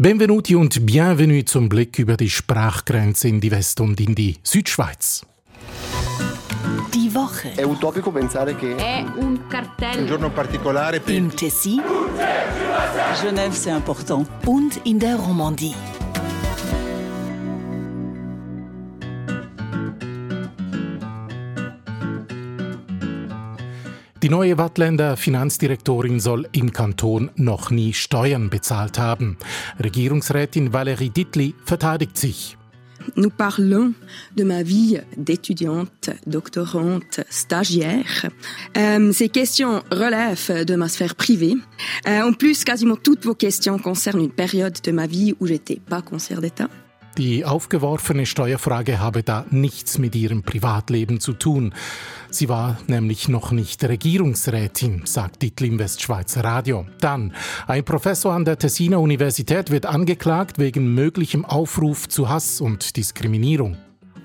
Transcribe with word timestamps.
Benvenuti 0.00 0.54
und 0.54 0.86
bienvenue 0.86 1.44
zum 1.44 1.68
Blick 1.68 1.98
über 1.98 2.16
die 2.16 2.30
Sprachgrenze 2.30 3.26
in 3.26 3.40
die 3.40 3.50
West- 3.50 3.80
und 3.80 3.98
in 4.00 4.14
die 4.14 4.36
Südschweiz. 4.44 5.22
Die 6.94 7.12
Woche. 7.12 7.50
È 7.56 7.64
utopico 7.64 8.12
pensare 8.12 8.54
che 8.54 8.76
È 8.76 9.04
un 9.16 9.48
cartello. 9.48 10.02
Un 10.02 10.06
giorno 10.06 10.30
particolare 10.30 11.00
per 11.00 11.14
Im 11.16 11.34
Tessin 11.34 11.82
Genève, 13.20 13.52
c'est 13.56 13.74
important. 13.74 14.24
und 14.46 14.78
in 14.84 15.00
der 15.00 15.16
Romandie. 15.16 15.74
Die 24.22 24.30
neue 24.30 24.58
Wattländer 24.58 25.16
Finanzdirektorin 25.16 26.18
soll 26.18 26.48
im 26.50 26.72
Kanton 26.72 27.30
noch 27.36 27.70
nie 27.70 27.92
Steuern 27.92 28.50
bezahlt 28.50 28.98
haben. 28.98 29.36
Regierungsrätin 29.78 30.72
Valérie 30.72 31.10
Dittli 31.10 31.54
verteidigt 31.64 32.18
sich. 32.18 32.56
Nous 33.14 33.30
parlons 33.30 33.94
de 34.36 34.44
ma 34.44 34.64
vie 34.64 34.98
d'étudiante, 35.16 36.10
doctorante, 36.26 37.20
stagiaire. 37.30 38.28
Euh, 38.76 39.12
ces 39.12 39.28
questions 39.28 39.82
relèvent 39.92 40.64
de 40.64 40.74
ma 40.74 40.88
sphère 40.88 41.14
privée. 41.14 41.54
Euh, 42.08 42.22
en 42.22 42.32
plus, 42.32 42.64
quasiment 42.64 42.96
toutes 42.96 43.24
vos 43.24 43.36
questions 43.36 43.78
concernent 43.78 44.20
une 44.20 44.32
période 44.32 44.78
de 44.82 44.90
ma 44.90 45.06
vie 45.06 45.34
où 45.38 45.46
j'étais 45.46 45.80
pas 45.88 46.02
conseillère 46.02 46.42
d'État. 46.42 46.68
Die 47.18 47.44
aufgeworfene 47.44 48.26
Steuerfrage 48.26 49.00
habe 49.00 49.24
da 49.24 49.44
nichts 49.50 49.98
mit 49.98 50.14
ihrem 50.14 50.44
Privatleben 50.44 51.18
zu 51.18 51.32
tun. 51.32 51.74
Sie 52.30 52.48
war 52.48 52.78
nämlich 52.86 53.28
noch 53.28 53.50
nicht 53.50 53.82
Regierungsrätin, 53.82 55.02
sagt 55.04 55.42
Dittl 55.42 55.64
im 55.64 55.80
Westschweizer 55.80 56.44
Radio. 56.44 56.86
Dann, 57.00 57.32
ein 57.66 57.84
Professor 57.84 58.32
an 58.32 58.44
der 58.44 58.56
Tessiner 58.56 59.00
Universität 59.00 59.72
wird 59.72 59.84
angeklagt 59.84 60.60
wegen 60.60 60.94
möglichem 60.94 61.44
Aufruf 61.44 62.08
zu 62.08 62.28
Hass 62.28 62.60
und 62.60 62.96
Diskriminierung. 62.96 63.76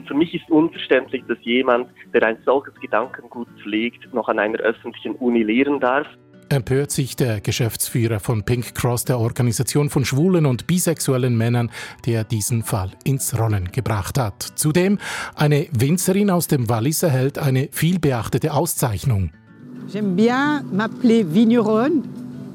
Für 0.07 0.13
mich 0.13 0.31
ist 0.35 0.47
unverständlich, 0.51 1.23
dass 1.27 1.39
jemand, 1.41 1.87
der 2.13 2.21
ein 2.21 2.37
solches 2.45 2.75
Gedankengut 2.75 3.47
pflegt, 3.63 4.13
noch 4.13 4.27
an 4.27 4.37
einer 4.37 4.59
öffentlichen 4.59 5.15
Uni 5.15 5.41
lehren 5.41 5.79
darf. 5.79 6.05
Empört 6.49 6.91
sich 6.91 7.15
der 7.15 7.41
Geschäftsführer 7.41 8.19
von 8.19 8.43
Pink 8.43 8.75
Cross, 8.75 9.05
der 9.05 9.19
Organisation 9.19 9.89
von 9.89 10.05
schwulen 10.05 10.45
und 10.45 10.67
bisexuellen 10.67 11.35
Männern, 11.37 11.71
der 12.05 12.23
diesen 12.23 12.63
Fall 12.63 12.91
ins 13.03 13.37
Rollen 13.37 13.71
gebracht 13.71 14.19
hat. 14.19 14.43
Zudem 14.55 14.99
eine 15.35 15.67
Winzerin 15.71 16.29
aus 16.29 16.47
dem 16.47 16.69
Wallis 16.69 17.03
erhält 17.03 17.37
eine 17.37 17.69
vielbeachtete 17.71 18.53
Auszeichnung. 18.53 19.31
J'aime 19.91 20.15
bien 20.15 20.63
m'appeler 20.71 21.23
vigneronne 21.23 22.03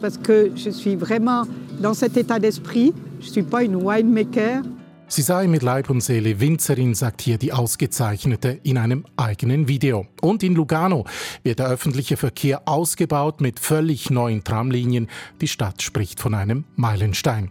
parce 0.00 0.18
que 0.18 0.50
je 0.56 0.70
suis 0.70 0.96
vraiment 0.96 1.46
dans 1.80 1.94
cet 1.94 2.16
état 2.16 2.38
d'esprit. 2.38 2.92
Je 3.20 3.28
suis 3.30 3.42
pas 3.42 3.62
une 3.62 3.76
winemaker. 3.76 4.62
Sie 5.10 5.22
sei 5.22 5.46
mit 5.46 5.62
Leib 5.62 5.88
und 5.88 6.02
Seele 6.02 6.38
Winzerin, 6.38 6.94
sagt 6.94 7.22
hier 7.22 7.38
die 7.38 7.54
Ausgezeichnete 7.54 8.60
in 8.62 8.76
einem 8.76 9.06
eigenen 9.16 9.66
Video. 9.66 10.06
Und 10.20 10.42
in 10.42 10.54
Lugano 10.54 11.06
wird 11.42 11.60
der 11.60 11.68
öffentliche 11.68 12.18
Verkehr 12.18 12.60
ausgebaut 12.68 13.40
mit 13.40 13.58
völlig 13.58 14.10
neuen 14.10 14.44
Tramlinien. 14.44 15.08
Die 15.40 15.48
Stadt 15.48 15.80
spricht 15.80 16.20
von 16.20 16.34
einem 16.34 16.64
Meilenstein. 16.76 17.50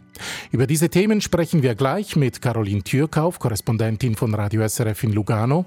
Über 0.52 0.67
diese 0.67 0.89
Themen 0.89 1.19
sprechen 1.19 1.63
wir 1.63 1.73
gleich 1.73 2.16
mit 2.16 2.44
Caroline 2.44 2.83
Türkauf, 2.83 3.39
Korrespondentin 3.39 4.16
von 4.16 4.35
Radio 4.35 4.67
SRF 4.67 5.03
in 5.03 5.13
Lugano. 5.13 5.66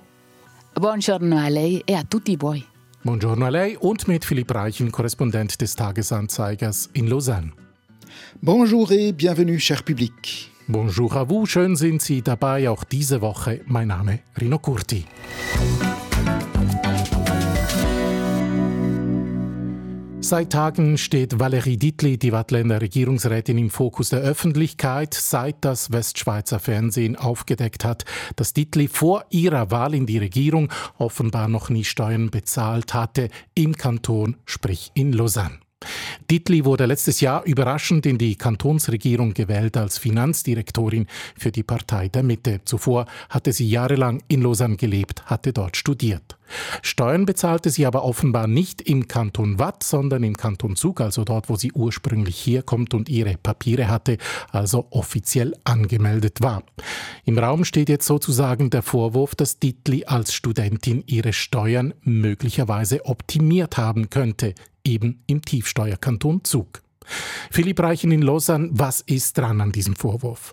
Buongiorno 0.74 1.36
a 1.36 1.48
lei 1.48 1.82
e 1.84 1.94
a 1.94 2.04
tutti 2.04 2.36
voi. 2.38 2.64
Buongiorno 3.02 3.46
a 3.46 3.48
lei 3.48 3.76
und 3.76 4.06
mit 4.06 4.24
Philipp 4.24 4.54
Reichen, 4.54 4.92
Korrespondent 4.92 5.60
des 5.60 5.74
Tagesanzeigers 5.74 6.88
in 6.92 7.08
Lausanne. 7.08 7.52
Bonjour 8.40 8.92
et 8.92 9.12
bienvenue, 9.12 9.58
cher 9.58 9.82
public. 9.82 10.50
Bonjour 10.72 11.16
à 11.16 11.24
vous, 11.24 11.46
schön 11.46 11.74
sind 11.74 12.00
Sie 12.00 12.22
dabei, 12.22 12.70
auch 12.70 12.84
diese 12.84 13.20
Woche. 13.20 13.60
Mein 13.66 13.88
Name 13.88 14.20
Rino 14.40 14.60
Curti. 14.60 15.04
Seit 20.20 20.50
Tagen 20.50 20.96
steht 20.96 21.34
Valérie 21.40 21.76
Dittli, 21.76 22.18
die 22.18 22.30
Wattländer 22.30 22.80
Regierungsrätin, 22.80 23.58
im 23.58 23.68
Fokus 23.68 24.10
der 24.10 24.20
Öffentlichkeit, 24.20 25.12
seit 25.12 25.56
das 25.64 25.90
Westschweizer 25.90 26.60
Fernsehen 26.60 27.16
aufgedeckt 27.16 27.84
hat, 27.84 28.04
dass 28.36 28.52
Dittli 28.52 28.86
vor 28.86 29.24
ihrer 29.30 29.72
Wahl 29.72 29.92
in 29.92 30.06
die 30.06 30.18
Regierung 30.18 30.72
offenbar 30.98 31.48
noch 31.48 31.68
nie 31.68 31.82
Steuern 31.82 32.30
bezahlt 32.30 32.94
hatte, 32.94 33.28
im 33.56 33.76
Kanton, 33.76 34.36
sprich 34.46 34.92
in 34.94 35.12
Lausanne. 35.12 35.58
Dittli 36.30 36.64
wurde 36.64 36.86
letztes 36.86 37.20
Jahr 37.20 37.44
überraschend 37.44 38.06
in 38.06 38.18
die 38.18 38.36
Kantonsregierung 38.36 39.34
gewählt 39.34 39.76
als 39.76 39.98
Finanzdirektorin 39.98 41.06
für 41.36 41.50
die 41.50 41.62
Partei 41.62 42.08
der 42.08 42.22
Mitte. 42.22 42.60
Zuvor 42.64 43.06
hatte 43.28 43.52
sie 43.52 43.68
jahrelang 43.68 44.22
in 44.28 44.42
Lausanne 44.42 44.76
gelebt, 44.76 45.24
hatte 45.26 45.52
dort 45.52 45.76
studiert. 45.76 46.36
Steuern 46.82 47.26
bezahlte 47.26 47.70
sie 47.70 47.86
aber 47.86 48.04
offenbar 48.04 48.46
nicht 48.46 48.82
im 48.82 49.08
Kanton 49.08 49.58
Watt, 49.58 49.82
sondern 49.82 50.22
im 50.24 50.36
Kanton 50.36 50.76
Zug, 50.76 51.00
also 51.00 51.24
dort, 51.24 51.48
wo 51.48 51.56
sie 51.56 51.72
ursprünglich 51.72 52.44
herkommt 52.46 52.94
und 52.94 53.08
ihre 53.08 53.36
Papiere 53.36 53.88
hatte, 53.88 54.18
also 54.50 54.86
offiziell 54.90 55.54
angemeldet 55.64 56.40
war. 56.40 56.62
Im 57.24 57.38
Raum 57.38 57.64
steht 57.64 57.88
jetzt 57.88 58.06
sozusagen 58.06 58.70
der 58.70 58.82
Vorwurf, 58.82 59.34
dass 59.34 59.58
Dittli 59.58 60.04
als 60.04 60.32
Studentin 60.32 61.04
ihre 61.06 61.32
Steuern 61.32 61.94
möglicherweise 62.02 63.04
optimiert 63.04 63.76
haben 63.76 64.10
könnte, 64.10 64.54
eben 64.84 65.22
im 65.26 65.42
Tiefsteuerkanton 65.42 66.44
Zug. 66.44 66.82
Philipp 67.50 67.80
Reichen 67.80 68.12
in 68.12 68.22
Lausanne, 68.22 68.70
was 68.72 69.00
ist 69.00 69.36
dran 69.38 69.60
an 69.60 69.72
diesem 69.72 69.96
Vorwurf? 69.96 70.52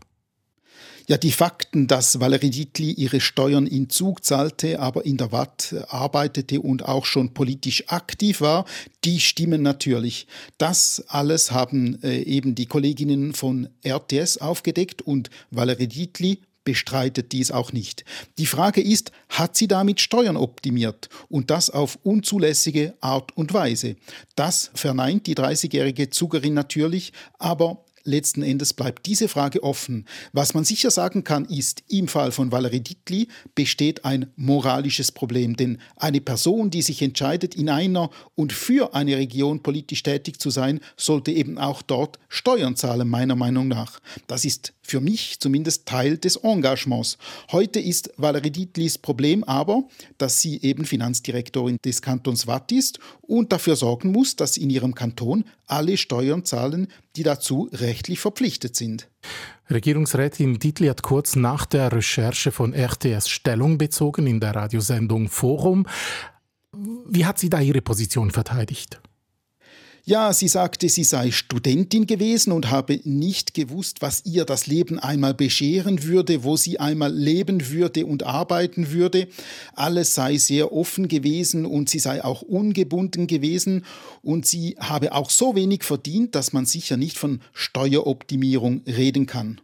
Ja, 1.10 1.18
die 1.18 1.32
Fakten, 1.32 1.88
dass 1.88 2.20
Valerie 2.20 2.50
Dietli 2.50 2.92
ihre 2.92 3.22
Steuern 3.22 3.66
in 3.66 3.90
Zug 3.90 4.26
zahlte, 4.26 4.82
aber 4.82 5.06
in 5.06 5.16
der 5.16 5.32
Watt 5.32 5.74
arbeitete 5.88 6.60
und 6.60 6.84
auch 6.84 7.06
schon 7.06 7.34
politisch 7.34 7.86
aktiv 7.88 8.42
war, 8.42 8.66
die 9.06 9.22
stimmen 9.22 9.62
natürlich. 9.62 10.28
Das 10.58 11.06
alles 11.08 11.52
haben 11.52 12.04
äh, 12.04 12.24
eben 12.24 12.56
die 12.56 12.66
Kolleginnen 12.66 13.34
von 13.34 13.70
RTS 13.86 14.40
aufgedeckt 14.40 15.02
und 15.02 15.30
Valerie 15.50 15.88
Dietli 15.88 16.42
bestreitet 16.68 17.32
dies 17.32 17.50
auch 17.50 17.72
nicht. 17.72 18.04
Die 18.38 18.46
Frage 18.46 18.82
ist, 18.82 19.14
hat 19.30 19.56
sie 19.56 19.70
damit 19.70 20.02
Steuern 20.02 20.36
optimiert 20.36 21.08
und 21.30 21.50
das 21.50 21.70
auf 21.70 21.98
unzulässige 22.04 22.94
Art 23.00 23.32
und 23.38 23.54
Weise? 23.54 23.96
Das 24.36 24.70
verneint 24.74 25.28
die 25.28 25.36
30-jährige 25.36 26.10
Zugerin 26.10 26.54
natürlich, 26.54 27.14
aber 27.40 27.86
letzten 28.08 28.42
Endes 28.42 28.74
bleibt 28.74 29.06
diese 29.06 29.28
Frage 29.28 29.62
offen. 29.62 30.06
Was 30.34 30.54
man 30.54 30.64
sicher 30.64 30.90
sagen 30.90 31.24
kann, 31.24 31.46
ist, 31.46 31.84
im 31.90 32.08
Fall 32.08 32.32
von 32.32 32.52
Valerie 32.52 32.80
Dittli 32.80 33.28
besteht 33.54 34.06
ein 34.06 34.32
moralisches 34.36 35.12
Problem. 35.12 35.56
Denn 35.56 35.80
eine 35.98 36.22
Person, 36.22 36.72
die 36.72 36.82
sich 36.82 37.02
entscheidet, 37.02 37.54
in 37.54 37.70
einer 37.70 38.10
und 38.36 38.54
für 38.54 38.96
eine 38.96 39.18
Region 39.18 39.62
politisch 39.62 40.04
tätig 40.04 40.40
zu 40.40 40.50
sein, 40.50 40.80
sollte 40.96 41.32
eben 41.32 41.58
auch 41.58 41.82
dort 41.82 42.18
Steuern 42.30 42.76
zahlen, 42.76 43.08
meiner 43.08 43.36
Meinung 43.36 43.68
nach. 43.68 44.00
Das 44.28 44.46
ist 44.46 44.74
für 44.88 45.02
mich 45.02 45.40
zumindest 45.40 45.86
Teil 45.86 46.18
des 46.18 46.38
Engagements. 46.38 47.18
Heute 47.52 47.80
ist 47.80 48.12
Valerie 48.18 48.52
Dietlis 48.52 48.98
Problem 48.98 49.44
aber, 49.44 49.84
dass 50.18 50.42
sie 50.42 50.62
eben 50.62 50.86
Finanzdirektorin 50.86 51.78
des 51.84 52.02
Kantons 52.02 52.48
Watt 52.48 52.72
ist 52.72 53.00
und 53.22 53.52
dafür 53.52 53.76
sorgen 53.76 54.12
muss, 54.12 54.36
dass 54.36 54.58
in 54.58 54.70
ihrem 54.70 54.96
Kanton 54.96 55.44
alle 55.66 55.98
Steuern 55.98 56.46
zahlen, 56.46 56.88
die 57.16 57.24
dazu 57.24 57.70
rechtlich 57.74 58.20
verpflichtet 58.20 58.76
sind. 58.76 59.10
Regierungsrätin 59.70 60.60
Dietli 60.60 60.88
hat 60.88 61.04
kurz 61.04 61.36
nach 61.36 61.66
der 61.66 61.92
Recherche 61.92 62.52
von 62.52 62.74
RTS 62.74 63.28
Stellung 63.28 63.78
bezogen 63.78 64.26
in 64.26 64.40
der 64.40 64.56
Radiosendung 64.56 65.28
Forum. 65.28 65.86
Wie 67.06 67.26
hat 67.26 67.40
sie 67.40 67.50
da 67.50 67.60
ihre 67.60 67.82
Position 67.82 68.32
verteidigt? 68.32 69.02
Ja, 70.10 70.32
sie 70.32 70.48
sagte, 70.48 70.88
sie 70.88 71.04
sei 71.04 71.32
Studentin 71.32 72.08
gewesen 72.08 72.54
und 72.54 72.72
habe 72.72 73.02
nicht 73.04 73.54
gewusst, 73.54 74.02
was 74.02 74.26
ihr 74.26 74.46
das 74.46 74.66
Leben 74.66 75.00
einmal 75.00 75.34
bescheren 75.34 76.02
würde, 76.04 76.46
wo 76.46 76.56
sie 76.56 76.80
einmal 76.80 77.14
leben 77.14 77.72
würde 77.72 78.06
und 78.06 78.24
arbeiten 78.24 78.92
würde. 78.92 79.28
Alles 79.74 80.16
sei 80.16 80.38
sehr 80.38 80.72
offen 80.72 81.10
gewesen 81.10 81.66
und 81.66 81.90
sie 81.90 82.00
sei 82.00 82.24
auch 82.24 82.42
ungebunden 82.42 83.28
gewesen 83.28 83.84
und 84.22 84.46
sie 84.46 84.78
habe 84.80 85.14
auch 85.14 85.30
so 85.30 85.58
wenig 85.58 85.84
verdient, 85.84 86.36
dass 86.36 86.54
man 86.54 86.66
sicher 86.66 86.96
nicht 86.96 87.18
von 87.18 87.42
Steueroptimierung 87.52 88.84
reden 88.88 89.26
kann. 89.26 89.60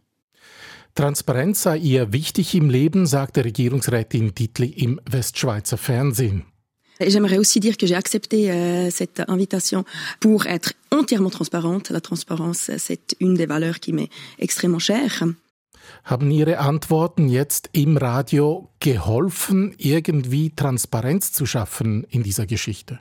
Transparenz 0.93 1.63
sei 1.63 1.77
ihr 1.77 2.11
wichtig 2.11 2.53
im 2.53 2.69
Leben, 2.69 3.07
sagte 3.07 3.45
Regierungsrätin 3.45 4.35
Dietli 4.35 4.67
im 4.67 4.99
Westschweizer 5.09 5.77
Fernsehen. 5.77 6.43
J'aimerais 6.99 7.37
aussi 7.37 7.59
dire 7.59 7.77
que 7.77 7.87
j'ai 7.87 7.95
accepté 7.95 8.51
euh, 8.51 8.89
cette 8.91 9.23
invitation 9.27 9.83
pour 10.19 10.45
être 10.45 10.73
entièrement 10.91 11.29
transparente. 11.29 11.89
La 11.89 12.01
transparence, 12.01 12.71
c'est 12.77 13.15
une 13.19 13.33
des 13.33 13.45
valeurs 13.45 13.79
qui 13.79 13.93
m'est 13.93 14.09
extrêmement 14.39 14.79
chère. 14.79 15.23
Haben 16.05 16.31
Ihre 16.31 16.59
Antworten 16.59 17.27
jetzt 17.29 17.69
im 17.73 17.97
Radio 17.97 18.69
geholfen, 18.79 19.73
irgendwie 19.77 20.51
Transparenz 20.51 21.31
zu 21.31 21.45
schaffen 21.45 22.05
in 22.09 22.23
dieser 22.23 22.45
Geschichte? 22.45 22.99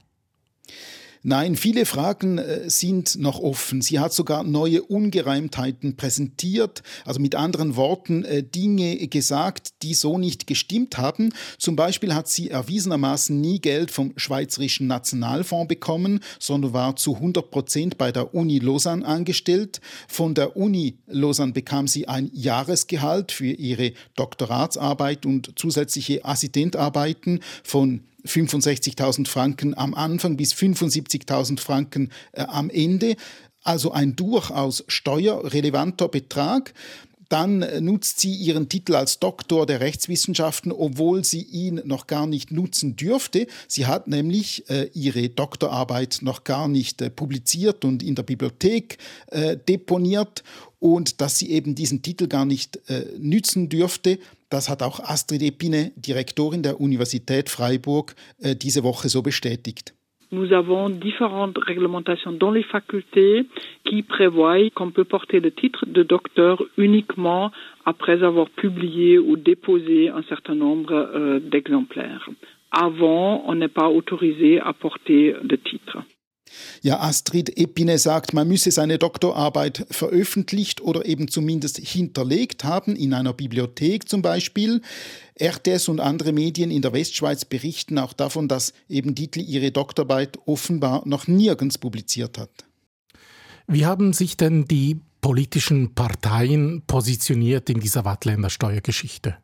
Nein, 1.24 1.54
viele 1.54 1.86
Fragen 1.86 2.38
äh, 2.38 2.68
sind 2.68 3.16
noch 3.16 3.38
offen. 3.38 3.80
Sie 3.80 4.00
hat 4.00 4.12
sogar 4.12 4.42
neue 4.42 4.82
Ungereimtheiten 4.82 5.96
präsentiert, 5.96 6.82
also 7.04 7.20
mit 7.20 7.36
anderen 7.36 7.76
Worten 7.76 8.24
äh, 8.24 8.42
Dinge 8.42 8.96
gesagt, 9.06 9.82
die 9.82 9.94
so 9.94 10.18
nicht 10.18 10.48
gestimmt 10.48 10.98
haben. 10.98 11.32
Zum 11.58 11.76
Beispiel 11.76 12.12
hat 12.12 12.26
sie 12.26 12.50
erwiesenermaßen 12.50 13.40
nie 13.40 13.60
Geld 13.60 13.92
vom 13.92 14.14
Schweizerischen 14.16 14.88
Nationalfonds 14.88 15.68
bekommen, 15.68 16.18
sondern 16.40 16.72
war 16.72 16.96
zu 16.96 17.14
100 17.14 17.52
Prozent 17.52 17.98
bei 17.98 18.10
der 18.10 18.34
Uni 18.34 18.58
Lausanne 18.58 19.06
angestellt. 19.06 19.80
Von 20.08 20.34
der 20.34 20.56
Uni 20.56 20.98
Lausanne 21.06 21.52
bekam 21.52 21.86
sie 21.86 22.08
ein 22.08 22.30
Jahresgehalt 22.32 23.30
für 23.30 23.46
ihre 23.52 23.92
Doktoratsarbeit 24.16 25.24
und 25.24 25.52
zusätzliche 25.56 26.24
Assistentarbeiten 26.24 27.40
von 27.62 28.00
65.000 28.26 29.26
Franken 29.26 29.76
am 29.76 29.94
Anfang 29.94 30.36
bis 30.36 30.52
75.000 30.54 31.60
Franken 31.60 32.10
äh, 32.32 32.42
am 32.42 32.70
Ende. 32.70 33.16
Also 33.62 33.92
ein 33.92 34.16
durchaus 34.16 34.84
steuerrelevanter 34.88 36.08
Betrag. 36.08 36.74
Dann 37.32 37.62
äh, 37.62 37.80
nutzt 37.80 38.20
sie 38.20 38.34
ihren 38.34 38.68
Titel 38.68 38.94
als 38.94 39.18
Doktor 39.18 39.64
der 39.64 39.80
Rechtswissenschaften, 39.80 40.70
obwohl 40.70 41.24
sie 41.24 41.42
ihn 41.42 41.80
noch 41.84 42.06
gar 42.06 42.26
nicht 42.26 42.50
nutzen 42.50 42.94
dürfte. 42.94 43.46
Sie 43.68 43.86
hat 43.86 44.06
nämlich 44.06 44.68
äh, 44.68 44.90
ihre 44.92 45.30
Doktorarbeit 45.30 46.18
noch 46.20 46.44
gar 46.44 46.68
nicht 46.68 47.00
äh, 47.00 47.08
publiziert 47.08 47.86
und 47.86 48.02
in 48.02 48.16
der 48.16 48.24
Bibliothek 48.24 48.98
äh, 49.28 49.56
deponiert 49.56 50.42
und 50.78 51.20
dass 51.22 51.38
sie 51.38 51.50
eben 51.52 51.74
diesen 51.74 52.02
Titel 52.02 52.26
gar 52.26 52.44
nicht 52.44 52.78
äh, 52.90 53.06
nützen 53.18 53.70
dürfte. 53.70 54.18
Das 54.52 54.68
hat 54.68 54.82
auch 54.82 55.00
Astrid 55.00 55.42
Epine, 55.42 55.92
Direktorin 55.96 56.62
der 56.62 56.78
Universität 56.78 57.48
Freiburg, 57.48 58.14
äh, 58.38 58.54
diese 58.54 58.84
Woche 58.84 59.08
so 59.08 59.22
bestätigt. 59.22 59.94
Nous 60.30 60.52
avons 60.52 60.90
différentes 60.90 61.56
réglementations 61.56 62.32
dans 62.32 62.50
les 62.50 62.62
facultés 62.62 63.46
qui 63.86 64.02
prévoient 64.02 64.68
qu'on 64.74 64.90
peut 64.90 65.04
porter 65.04 65.40
le 65.40 65.52
titre 65.52 65.86
de 65.86 66.02
docteur 66.02 66.62
uniquement 66.76 67.50
après 67.86 68.22
avoir 68.22 68.48
publié 68.50 69.18
ou 69.18 69.36
déposé 69.36 70.10
un 70.10 70.22
certain 70.24 70.54
nombre 70.54 70.92
euh, 70.92 71.40
d'exemplaires. 71.40 72.28
Avant, 72.70 73.44
on 73.46 73.54
n'est 73.54 73.74
pas 73.80 73.88
autorisé 73.88 74.60
à 74.60 74.74
porter 74.74 75.34
de 75.42 75.56
titre. 75.56 75.96
Ja, 76.82 77.00
Astrid 77.00 77.56
Epine 77.58 77.98
sagt, 77.98 78.32
man 78.32 78.48
müsse 78.48 78.70
seine 78.70 78.98
Doktorarbeit 78.98 79.86
veröffentlicht 79.90 80.80
oder 80.80 81.06
eben 81.06 81.28
zumindest 81.28 81.78
hinterlegt 81.78 82.64
haben, 82.64 82.96
in 82.96 83.14
einer 83.14 83.32
Bibliothek 83.32 84.08
zum 84.08 84.22
Beispiel. 84.22 84.82
RTS 85.40 85.88
und 85.88 86.00
andere 86.00 86.32
Medien 86.32 86.70
in 86.70 86.82
der 86.82 86.92
Westschweiz 86.92 87.44
berichten 87.44 87.98
auch 87.98 88.12
davon, 88.12 88.48
dass 88.48 88.72
eben 88.88 89.14
Dietli 89.14 89.42
ihre 89.42 89.70
Doktorarbeit 89.70 90.38
offenbar 90.46 91.02
noch 91.06 91.26
nirgends 91.26 91.78
publiziert 91.78 92.38
hat. 92.38 92.50
Wie 93.66 93.86
haben 93.86 94.12
sich 94.12 94.36
denn 94.36 94.66
die 94.66 95.00
politischen 95.20 95.94
Parteien 95.94 96.82
positioniert 96.86 97.70
in 97.70 97.80
dieser 97.80 98.04
Wattländer 98.04 98.50
Steuergeschichte? 98.50 99.36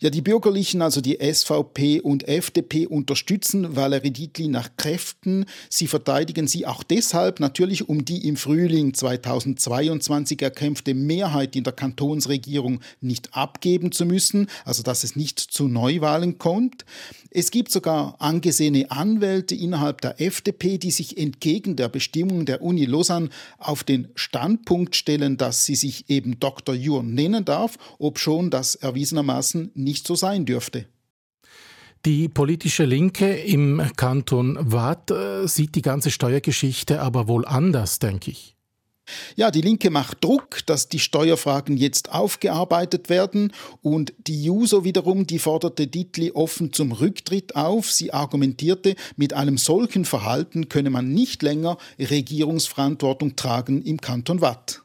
Ja, 0.00 0.10
die 0.10 0.22
Bürgerlichen, 0.22 0.80
also 0.80 1.00
die 1.00 1.18
SVP 1.20 2.00
und 2.00 2.28
FDP, 2.28 2.86
unterstützen 2.86 3.74
Valerie 3.74 4.12
Dietli 4.12 4.46
nach 4.46 4.70
Kräften. 4.76 5.44
Sie 5.68 5.88
verteidigen 5.88 6.46
sie 6.46 6.66
auch 6.66 6.84
deshalb 6.84 7.40
natürlich, 7.40 7.88
um 7.88 8.04
die 8.04 8.28
im 8.28 8.36
Frühling 8.36 8.94
2022 8.94 10.40
erkämpfte 10.40 10.94
Mehrheit 10.94 11.56
in 11.56 11.64
der 11.64 11.72
Kantonsregierung 11.72 12.78
nicht 13.00 13.34
abgeben 13.34 13.90
zu 13.90 14.06
müssen, 14.06 14.46
also 14.64 14.84
dass 14.84 15.02
es 15.02 15.16
nicht 15.16 15.40
zu 15.40 15.66
Neuwahlen 15.66 16.38
kommt. 16.38 16.84
Es 17.30 17.50
gibt 17.50 17.72
sogar 17.72 18.14
angesehene 18.20 18.92
Anwälte 18.92 19.56
innerhalb 19.56 20.00
der 20.00 20.20
FDP, 20.20 20.78
die 20.78 20.92
sich 20.92 21.18
entgegen 21.18 21.74
der 21.74 21.88
Bestimmungen 21.88 22.46
der 22.46 22.62
Uni 22.62 22.84
Lausanne 22.84 23.30
auf 23.58 23.82
den 23.82 24.08
Standpunkt 24.14 24.94
stellen, 24.94 25.38
dass 25.38 25.64
sie 25.64 25.74
sich 25.74 26.08
eben 26.08 26.38
Dr. 26.38 26.76
Jur 26.76 27.02
nennen 27.02 27.44
darf, 27.44 27.78
obschon 27.98 28.50
das 28.50 28.76
erwiesenermaßen 28.76 29.72
nicht 29.74 29.87
so 29.96 30.14
sein 30.14 30.44
dürfte. 30.44 30.86
Die 32.04 32.28
politische 32.28 32.84
Linke 32.84 33.34
im 33.34 33.82
Kanton 33.96 34.56
Waadt 34.60 35.10
äh, 35.10 35.48
sieht 35.48 35.74
die 35.74 35.82
ganze 35.82 36.10
Steuergeschichte 36.10 37.00
aber 37.00 37.26
wohl 37.26 37.44
anders, 37.44 37.98
denke 37.98 38.30
ich. 38.30 38.54
Ja, 39.36 39.50
die 39.50 39.60
Linke 39.60 39.90
macht 39.90 40.22
Druck, 40.22 40.64
dass 40.66 40.88
die 40.88 40.98
Steuerfragen 40.98 41.76
jetzt 41.76 42.12
aufgearbeitet 42.12 43.08
werden 43.08 43.52
und 43.82 44.12
die 44.26 44.44
Juso 44.44 44.84
wiederum, 44.84 45.26
die 45.26 45.38
forderte 45.38 45.86
Dietli 45.86 46.32
offen 46.32 46.72
zum 46.72 46.92
Rücktritt 46.92 47.56
auf. 47.56 47.90
Sie 47.90 48.12
argumentierte, 48.12 48.94
mit 49.16 49.32
einem 49.32 49.58
solchen 49.58 50.04
Verhalten 50.04 50.68
könne 50.68 50.90
man 50.90 51.12
nicht 51.12 51.42
länger 51.42 51.78
Regierungsverantwortung 51.98 53.36
tragen 53.36 53.82
im 53.82 54.00
Kanton 54.00 54.40
Watt. 54.40 54.82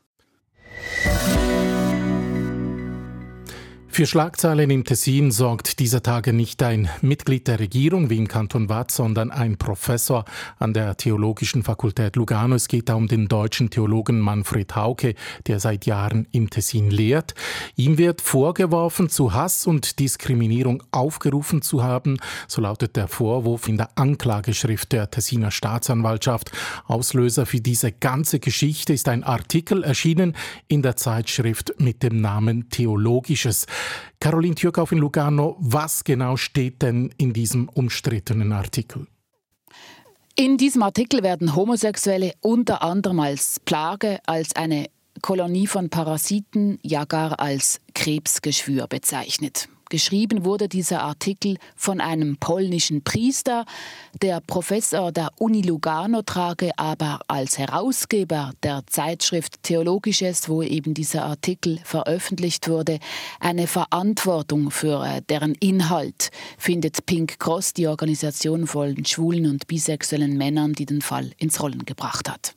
Für 3.94 4.08
Schlagzeilen 4.08 4.72
im 4.72 4.86
Tessin 4.86 5.30
sorgt 5.30 5.78
dieser 5.78 6.02
Tage 6.02 6.34
nicht 6.34 6.64
ein 6.64 6.90
Mitglied 7.04 7.48
der 7.48 7.60
Regierung 7.60 8.10
wie 8.10 8.18
im 8.18 8.28
Kanton 8.28 8.68
Watt, 8.68 8.90
sondern 8.90 9.30
ein 9.30 9.58
Professor 9.58 10.26
an 10.58 10.74
der 10.74 10.98
Theologischen 10.98 11.62
Fakultät 11.62 12.16
Lugano. 12.16 12.56
Es 12.56 12.68
geht 12.68 12.90
da 12.90 12.96
um 12.96 13.08
den 13.08 13.28
deutschen 13.28 13.70
Theologen 13.70 14.20
Manfred 14.20 14.76
Hauke, 14.76 15.14
der 15.46 15.60
seit 15.60 15.86
Jahren 15.86 16.28
im 16.32 16.50
Tessin 16.50 16.90
lehrt. 16.90 17.36
Ihm 17.76 18.00
wird 18.00 18.22
vorgeworfen, 18.22 19.10
zu 19.10 19.36
Hass 19.36 19.68
und 19.68 20.00
Diskriminierung 20.00 20.82
aufgerufen 20.90 21.62
zu 21.62 21.84
haben. 21.84 22.18
So 22.48 22.62
lautet 22.62 22.96
der 22.96 23.08
Vorwurf 23.08 23.68
in 23.68 23.78
der 23.78 23.90
Anklageschrift 23.94 24.92
der 24.92 25.12
Tessiner 25.12 25.52
Staatsanwaltschaft. 25.52 26.52
Auslöser 26.88 27.46
für 27.46 27.62
diese 27.62 27.92
ganze 27.92 28.40
Geschichte 28.40 28.92
ist 28.92 29.08
ein 29.08 29.24
Artikel 29.24 29.84
erschienen 29.84 30.36
in 30.68 30.82
der 30.82 30.96
Zeitschrift 30.96 31.76
mit 31.78 32.02
dem 32.02 32.22
Namen 32.22 32.72
Theologisches. 32.72 33.68
Caroline 34.20 34.56
Türkauf 34.56 34.92
in 34.92 35.00
Lugano, 35.00 35.58
was 35.60 36.04
genau 36.04 36.38
steht 36.38 36.82
denn 36.82 37.14
in 37.18 37.34
diesem 37.34 37.70
umstrittenen 37.70 38.52
Artikel? 38.52 39.08
In 40.36 40.58
diesem 40.58 40.82
Artikel 40.82 41.22
werden 41.22 41.56
Homosexuelle 41.56 42.34
unter 42.42 42.82
anderem 42.82 43.20
als 43.20 43.60
Plage, 43.60 44.20
als 44.26 44.56
eine 44.56 44.88
Kolonie 45.22 45.68
von 45.68 45.90
Parasiten, 45.90 46.80
ja 46.82 47.06
gar 47.06 47.40
als 47.40 47.82
Krebsgeschwür 47.94 48.88
bezeichnet. 48.88 49.70
Geschrieben 49.94 50.44
wurde 50.44 50.70
dieser 50.70 51.04
Artikel 51.04 51.58
von 51.76 52.02
einem 52.02 52.38
polnischen 52.38 53.04
Priester. 53.04 53.64
Der 54.24 54.42
Professor 54.42 55.12
der 55.12 55.30
Uni 55.38 55.62
Lugano 55.62 56.24
trage 56.24 56.72
aber 56.80 57.20
als 57.28 57.60
Herausgeber 57.60 58.54
der 58.64 58.82
Zeitschrift 58.88 59.62
Theologisches, 59.62 60.50
wo 60.50 60.64
eben 60.64 60.96
dieser 60.96 61.26
Artikel 61.26 61.80
veröffentlicht 61.84 62.68
wurde, 62.68 62.98
eine 63.40 63.68
Verantwortung 63.68 64.72
für 64.72 65.06
äh, 65.06 65.22
deren 65.30 65.54
Inhalt, 65.60 66.32
findet 66.58 67.06
Pink 67.06 67.38
Cross, 67.38 67.74
die 67.74 67.86
Organisation 67.86 68.66
von 68.66 69.06
schwulen 69.06 69.46
und 69.46 69.68
bisexuellen 69.68 70.36
Männern, 70.36 70.74
die 70.74 70.88
den 70.88 71.04
Fall 71.04 71.34
ins 71.38 71.62
Rollen 71.62 71.86
gebracht 71.86 72.32
hat. 72.32 72.56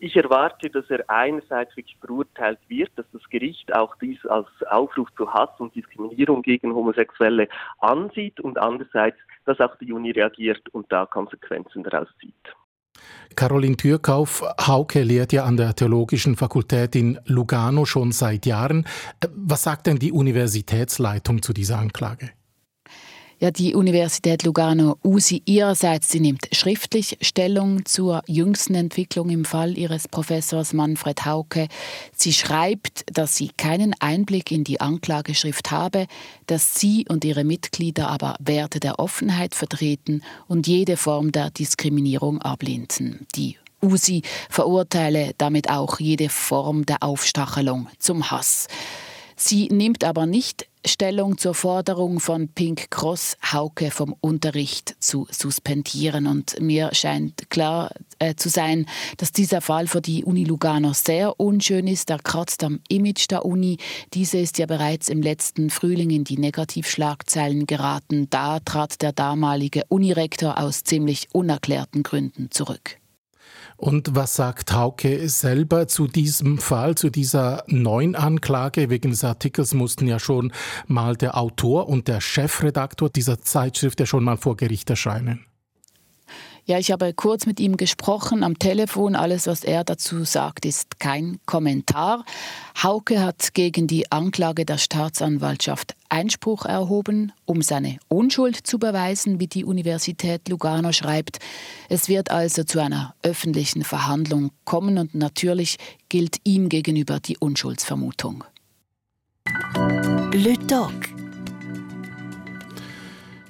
Ich 0.00 0.14
erwarte, 0.14 0.70
dass 0.70 0.88
er 0.90 1.04
einerseits 1.08 1.76
wirklich 1.76 1.96
verurteilt 1.98 2.60
wird, 2.68 2.90
dass 2.94 3.06
das 3.12 3.22
Gericht 3.30 3.74
auch 3.74 3.96
dies 3.96 4.24
als 4.26 4.46
Aufruf 4.70 5.08
zu 5.16 5.32
Hass 5.32 5.50
und 5.58 5.74
Diskriminierung 5.74 6.42
gegen 6.42 6.72
Homosexuelle 6.72 7.48
ansieht 7.78 8.38
und 8.38 8.58
andererseits, 8.58 9.16
dass 9.44 9.58
auch 9.58 9.74
die 9.76 9.92
Uni 9.92 10.12
reagiert 10.12 10.68
und 10.70 10.90
da 10.92 11.04
Konsequenzen 11.06 11.82
daraus 11.82 12.08
zieht. 12.20 12.34
Caroline 13.34 13.76
Türkauf, 13.76 14.42
Hauke 14.66 15.02
lehrt 15.02 15.32
ja 15.32 15.44
an 15.44 15.56
der 15.56 15.74
Theologischen 15.74 16.36
Fakultät 16.36 16.94
in 16.94 17.18
Lugano 17.26 17.84
schon 17.84 18.12
seit 18.12 18.46
Jahren. 18.46 18.86
Was 19.34 19.64
sagt 19.64 19.88
denn 19.88 19.98
die 19.98 20.12
Universitätsleitung 20.12 21.42
zu 21.42 21.52
dieser 21.52 21.78
Anklage? 21.78 22.30
Ja, 23.40 23.52
die 23.52 23.76
Universität 23.76 24.42
Lugano 24.42 24.96
USI 25.04 25.42
ihrerseits, 25.44 26.08
sie 26.08 26.18
nimmt 26.18 26.48
schriftlich 26.50 27.18
Stellung 27.20 27.86
zur 27.86 28.24
jüngsten 28.26 28.74
Entwicklung 28.74 29.30
im 29.30 29.44
Fall 29.44 29.78
ihres 29.78 30.08
Professors 30.08 30.72
Manfred 30.72 31.24
Hauke. 31.24 31.68
Sie 32.12 32.32
schreibt, 32.32 33.04
dass 33.16 33.36
sie 33.36 33.50
keinen 33.56 33.94
Einblick 34.00 34.50
in 34.50 34.64
die 34.64 34.80
Anklageschrift 34.80 35.70
habe, 35.70 36.08
dass 36.46 36.80
sie 36.80 37.06
und 37.08 37.24
ihre 37.24 37.44
Mitglieder 37.44 38.08
aber 38.08 38.34
Werte 38.40 38.80
der 38.80 38.98
Offenheit 38.98 39.54
vertreten 39.54 40.22
und 40.48 40.66
jede 40.66 40.96
Form 40.96 41.30
der 41.30 41.50
Diskriminierung 41.50 42.42
ablehnten. 42.42 43.28
Die 43.36 43.56
USI 43.80 44.22
verurteile 44.50 45.30
damit 45.38 45.70
auch 45.70 46.00
jede 46.00 46.28
Form 46.28 46.86
der 46.86 47.04
Aufstachelung 47.04 47.86
zum 48.00 48.32
Hass. 48.32 48.66
Sie 49.40 49.68
nimmt 49.68 50.02
aber 50.02 50.26
nicht 50.26 50.66
Stellung 50.84 51.38
zur 51.38 51.54
Forderung 51.54 52.18
von 52.18 52.48
Pink 52.48 52.90
Cross, 52.90 53.36
Hauke 53.52 53.92
vom 53.92 54.16
Unterricht 54.20 54.96
zu 54.98 55.28
suspendieren. 55.30 56.26
Und 56.26 56.60
mir 56.60 56.90
scheint 56.92 57.48
klar 57.48 57.92
äh, 58.18 58.34
zu 58.34 58.48
sein, 58.48 58.86
dass 59.16 59.30
dieser 59.30 59.60
Fall 59.60 59.86
für 59.86 60.00
die 60.00 60.24
Uni 60.24 60.42
Lugano 60.42 60.92
sehr 60.92 61.38
unschön 61.38 61.86
ist. 61.86 62.10
Er 62.10 62.18
kratzt 62.18 62.64
am 62.64 62.80
Image 62.88 63.30
der 63.30 63.44
Uni. 63.44 63.78
Diese 64.12 64.38
ist 64.38 64.58
ja 64.58 64.66
bereits 64.66 65.08
im 65.08 65.22
letzten 65.22 65.70
Frühling 65.70 66.10
in 66.10 66.24
die 66.24 66.38
Negativschlagzeilen 66.38 67.66
geraten. 67.66 68.28
Da 68.30 68.58
trat 68.58 69.02
der 69.02 69.12
damalige 69.12 69.84
Unirektor 69.88 70.58
aus 70.58 70.82
ziemlich 70.82 71.28
unerklärten 71.32 72.02
Gründen 72.02 72.50
zurück. 72.50 72.98
Und 73.78 74.16
was 74.16 74.34
sagt 74.34 74.72
Hauke 74.72 75.28
selber 75.28 75.86
zu 75.86 76.08
diesem 76.08 76.58
Fall, 76.58 76.96
zu 76.96 77.10
dieser 77.10 77.62
neuen 77.68 78.16
Anklage? 78.16 78.90
Wegen 78.90 79.12
des 79.12 79.22
Artikels 79.22 79.72
mussten 79.72 80.08
ja 80.08 80.18
schon 80.18 80.52
mal 80.88 81.14
der 81.14 81.38
Autor 81.38 81.88
und 81.88 82.08
der 82.08 82.20
Chefredaktor 82.20 83.08
dieser 83.08 83.40
Zeitschrift 83.40 84.00
ja 84.00 84.06
schon 84.06 84.24
mal 84.24 84.36
vor 84.36 84.56
Gericht 84.56 84.90
erscheinen. 84.90 85.47
Ja, 86.68 86.78
ich 86.78 86.90
habe 86.90 87.14
kurz 87.14 87.46
mit 87.46 87.60
ihm 87.60 87.78
gesprochen 87.78 88.44
am 88.44 88.58
Telefon. 88.58 89.16
Alles, 89.16 89.46
was 89.46 89.64
er 89.64 89.84
dazu 89.84 90.24
sagt, 90.24 90.66
ist 90.66 91.00
kein 91.00 91.40
Kommentar. 91.46 92.26
Hauke 92.82 93.22
hat 93.22 93.54
gegen 93.54 93.86
die 93.86 94.12
Anklage 94.12 94.66
der 94.66 94.76
Staatsanwaltschaft 94.76 95.96
Einspruch 96.10 96.66
erhoben, 96.66 97.32
um 97.46 97.62
seine 97.62 97.96
Unschuld 98.08 98.54
zu 98.54 98.78
beweisen, 98.78 99.40
wie 99.40 99.46
die 99.46 99.64
Universität 99.64 100.46
Lugano 100.50 100.92
schreibt. 100.92 101.38
Es 101.88 102.10
wird 102.10 102.30
also 102.30 102.64
zu 102.64 102.80
einer 102.80 103.14
öffentlichen 103.22 103.82
Verhandlung 103.82 104.50
kommen 104.66 104.98
und 104.98 105.14
natürlich 105.14 105.78
gilt 106.10 106.36
ihm 106.44 106.68
gegenüber 106.68 107.18
die 107.18 107.38
Unschuldsvermutung. 107.38 108.44
Le 110.34 110.52
Doc 110.66 111.17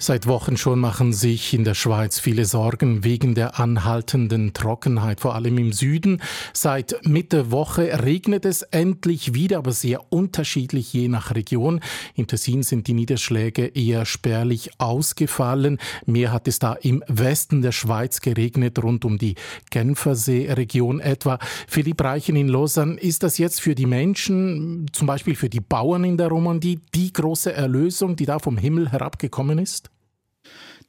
Seit 0.08 0.26
Wochen 0.26 0.56
schon 0.56 0.78
machen 0.78 1.12
sich 1.12 1.52
in 1.52 1.64
der 1.64 1.74
Schweiz 1.74 2.18
viele 2.18 2.46
Sorgen 2.46 3.04
wegen 3.04 3.34
der 3.34 3.60
anhaltenden 3.60 4.54
Trockenheit, 4.54 5.20
vor 5.20 5.34
allem 5.34 5.58
im 5.58 5.74
Süden. 5.74 6.22
Seit 6.54 7.06
Mitte 7.06 7.50
Woche 7.50 8.02
regnet 8.02 8.46
es 8.46 8.62
endlich 8.62 9.34
wieder, 9.34 9.58
aber 9.58 9.72
sehr 9.72 10.10
unterschiedlich 10.10 10.94
je 10.94 11.08
nach 11.08 11.34
Region. 11.34 11.80
Im 12.14 12.26
Tessin 12.26 12.62
sind 12.62 12.86
die 12.86 12.94
Niederschläge 12.94 13.66
eher 13.66 14.06
spärlich 14.06 14.70
ausgefallen. 14.78 15.76
Mehr 16.06 16.32
hat 16.32 16.48
es 16.48 16.58
da 16.58 16.72
im 16.72 17.04
Westen 17.06 17.60
der 17.60 17.72
Schweiz 17.72 18.22
geregnet, 18.22 18.82
rund 18.82 19.04
um 19.04 19.18
die 19.18 19.34
Genfersee-Region 19.68 21.00
etwa. 21.00 21.38
Philipp 21.66 22.00
Reichen 22.00 22.34
in 22.36 22.48
Lausanne, 22.48 22.98
ist 22.98 23.24
das 23.24 23.36
jetzt 23.36 23.60
für 23.60 23.74
die 23.74 23.84
Menschen, 23.84 24.86
zum 24.90 25.06
Beispiel 25.06 25.34
für 25.34 25.50
die 25.50 25.60
Bauern 25.60 26.04
in 26.04 26.16
der 26.16 26.28
Romandie, 26.28 26.80
die 26.94 27.12
große 27.12 27.52
Erlösung, 27.52 28.16
die 28.16 28.24
da 28.24 28.38
vom 28.38 28.56
Himmel 28.56 28.90
herabgekommen 28.90 29.58
ist? 29.58 29.90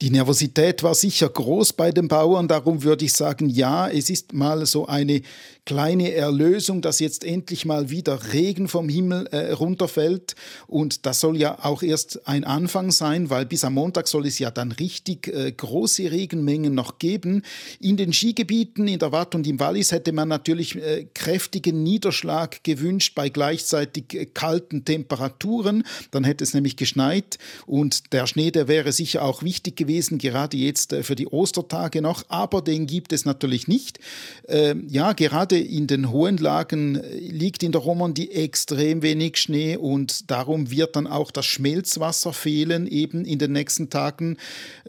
Die 0.01 0.11
Nervosität 0.11 0.81
war 0.81 0.95
sicher 0.95 1.27
groß 1.27 1.73
bei 1.73 1.91
den 1.91 2.07
Bauern, 2.07 2.47
darum 2.47 2.83
würde 2.83 3.03
ich 3.03 3.11
sagen, 3.11 3.49
ja, 3.49 3.89
es 3.89 4.09
ist 4.09 4.31
mal 4.31 4.65
so 4.65 4.85
eine 4.87 5.21
kleine 5.65 6.13
Erlösung, 6.13 6.81
dass 6.81 7.01
jetzt 7.01 7.25
endlich 7.25 7.65
mal 7.65 7.89
wieder 7.89 8.31
Regen 8.31 8.69
vom 8.69 8.87
Himmel 8.87 9.27
äh, 9.27 9.51
runterfällt. 9.51 10.35
Und 10.67 11.05
das 11.05 11.19
soll 11.19 11.35
ja 11.35 11.59
auch 11.63 11.83
erst 11.83 12.25
ein 12.27 12.45
Anfang 12.45 12.91
sein, 12.91 13.29
weil 13.29 13.45
bis 13.45 13.65
am 13.65 13.73
Montag 13.73 14.07
soll 14.07 14.25
es 14.25 14.39
ja 14.39 14.51
dann 14.51 14.71
richtig 14.71 15.27
äh, 15.27 15.51
große 15.51 16.09
Regenmengen 16.09 16.73
noch 16.73 16.97
geben. 16.97 17.43
In 17.81 17.97
den 17.97 18.13
Skigebieten 18.13 18.87
in 18.87 18.99
der 18.99 19.11
Watt 19.11 19.35
und 19.35 19.45
im 19.45 19.59
Wallis 19.59 19.91
hätte 19.91 20.13
man 20.13 20.29
natürlich 20.29 20.77
äh, 20.77 21.07
kräftigen 21.13 21.83
Niederschlag 21.83 22.63
gewünscht 22.63 23.15
bei 23.15 23.27
gleichzeitig 23.27 24.13
äh, 24.13 24.25
kalten 24.27 24.85
Temperaturen, 24.85 25.83
dann 26.11 26.23
hätte 26.23 26.45
es 26.45 26.53
nämlich 26.53 26.77
geschneit. 26.77 27.37
Und 27.65 28.13
der 28.13 28.27
Schnee, 28.27 28.49
der 28.49 28.69
wäre 28.69 28.93
sicher 28.93 29.23
auch 29.23 29.43
wichtig 29.43 29.75
gewesen 29.75 29.88
gewesen, 29.89 30.19
gerade 30.19 30.55
jetzt 30.55 30.93
äh, 30.93 31.03
für 31.03 31.15
die 31.15 31.27
Ostertage 31.27 32.01
noch, 32.01 32.23
aber 32.29 32.61
den 32.61 32.85
gibt 32.85 33.11
es 33.11 33.25
natürlich 33.25 33.67
nicht. 33.67 33.99
Ähm, 34.47 34.85
ja, 34.87 35.13
gerade 35.13 35.57
in 35.57 35.87
den 35.87 36.11
hohen 36.11 36.37
Lagen 36.37 36.95
äh, 36.95 37.17
liegt 37.17 37.63
in 37.63 37.71
der 37.71 37.81
Romandie 37.81 38.29
extrem 38.29 39.01
wenig 39.01 39.37
Schnee 39.37 39.77
und 39.77 40.29
darum 40.29 40.69
wird 40.69 40.95
dann 40.95 41.07
auch 41.07 41.31
das 41.31 41.47
Schmelzwasser 41.47 42.33
fehlen, 42.33 42.85
eben 42.87 43.25
in 43.25 43.39
den 43.39 43.51
nächsten 43.51 43.89
Tagen. 43.89 44.37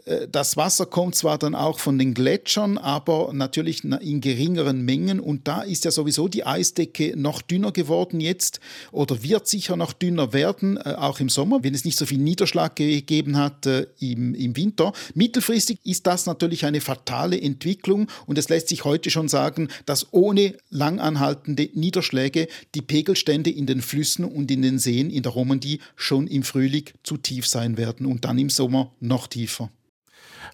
Äh, 0.05 0.27
das 0.31 0.55
Wasser 0.55 0.85
kommt 0.85 1.15
zwar 1.15 1.39
dann 1.39 1.55
auch 1.55 1.79
von 1.79 1.97
den 1.97 2.13
Gletschern, 2.13 2.77
aber 2.77 3.31
natürlich 3.33 3.83
in 3.83 4.21
geringeren 4.21 4.83
Mengen 4.83 5.19
und 5.19 5.47
da 5.47 5.61
ist 5.63 5.85
ja 5.85 5.91
sowieso 5.91 6.27
die 6.27 6.45
Eisdecke 6.45 7.13
noch 7.17 7.41
dünner 7.41 7.71
geworden 7.71 8.19
jetzt 8.19 8.59
oder 8.91 9.23
wird 9.23 9.47
sicher 9.47 9.75
noch 9.75 9.93
dünner 9.93 10.33
werden, 10.33 10.77
auch 10.77 11.19
im 11.19 11.29
Sommer, 11.29 11.63
wenn 11.63 11.73
es 11.73 11.85
nicht 11.85 11.97
so 11.97 12.05
viel 12.05 12.19
Niederschlag 12.19 12.75
gegeben 12.75 13.37
hat 13.37 13.65
im, 13.99 14.35
im 14.35 14.55
Winter. 14.55 14.90
Mittelfristig 15.13 15.79
ist 15.83 16.07
das 16.07 16.25
natürlich 16.25 16.65
eine 16.65 16.81
fatale 16.81 17.39
Entwicklung 17.39 18.07
und 18.25 18.37
es 18.37 18.49
lässt 18.49 18.69
sich 18.69 18.85
heute 18.85 19.09
schon 19.09 19.27
sagen, 19.27 19.69
dass 19.85 20.13
ohne 20.13 20.55
langanhaltende 20.69 21.69
Niederschläge 21.73 22.47
die 22.75 22.81
Pegelstände 22.81 23.49
in 23.49 23.65
den 23.65 23.81
Flüssen 23.81 24.25
und 24.25 24.51
in 24.51 24.61
den 24.61 24.79
Seen 24.79 25.09
in 25.09 25.23
der 25.23 25.31
Romandie 25.31 25.79
schon 25.95 26.27
im 26.27 26.43
Frühling 26.43 26.85
zu 27.03 27.17
tief 27.17 27.47
sein 27.47 27.77
werden 27.77 28.05
und 28.05 28.25
dann 28.25 28.37
im 28.37 28.49
Sommer 28.49 28.91
noch 28.99 29.27
tiefer. 29.27 29.69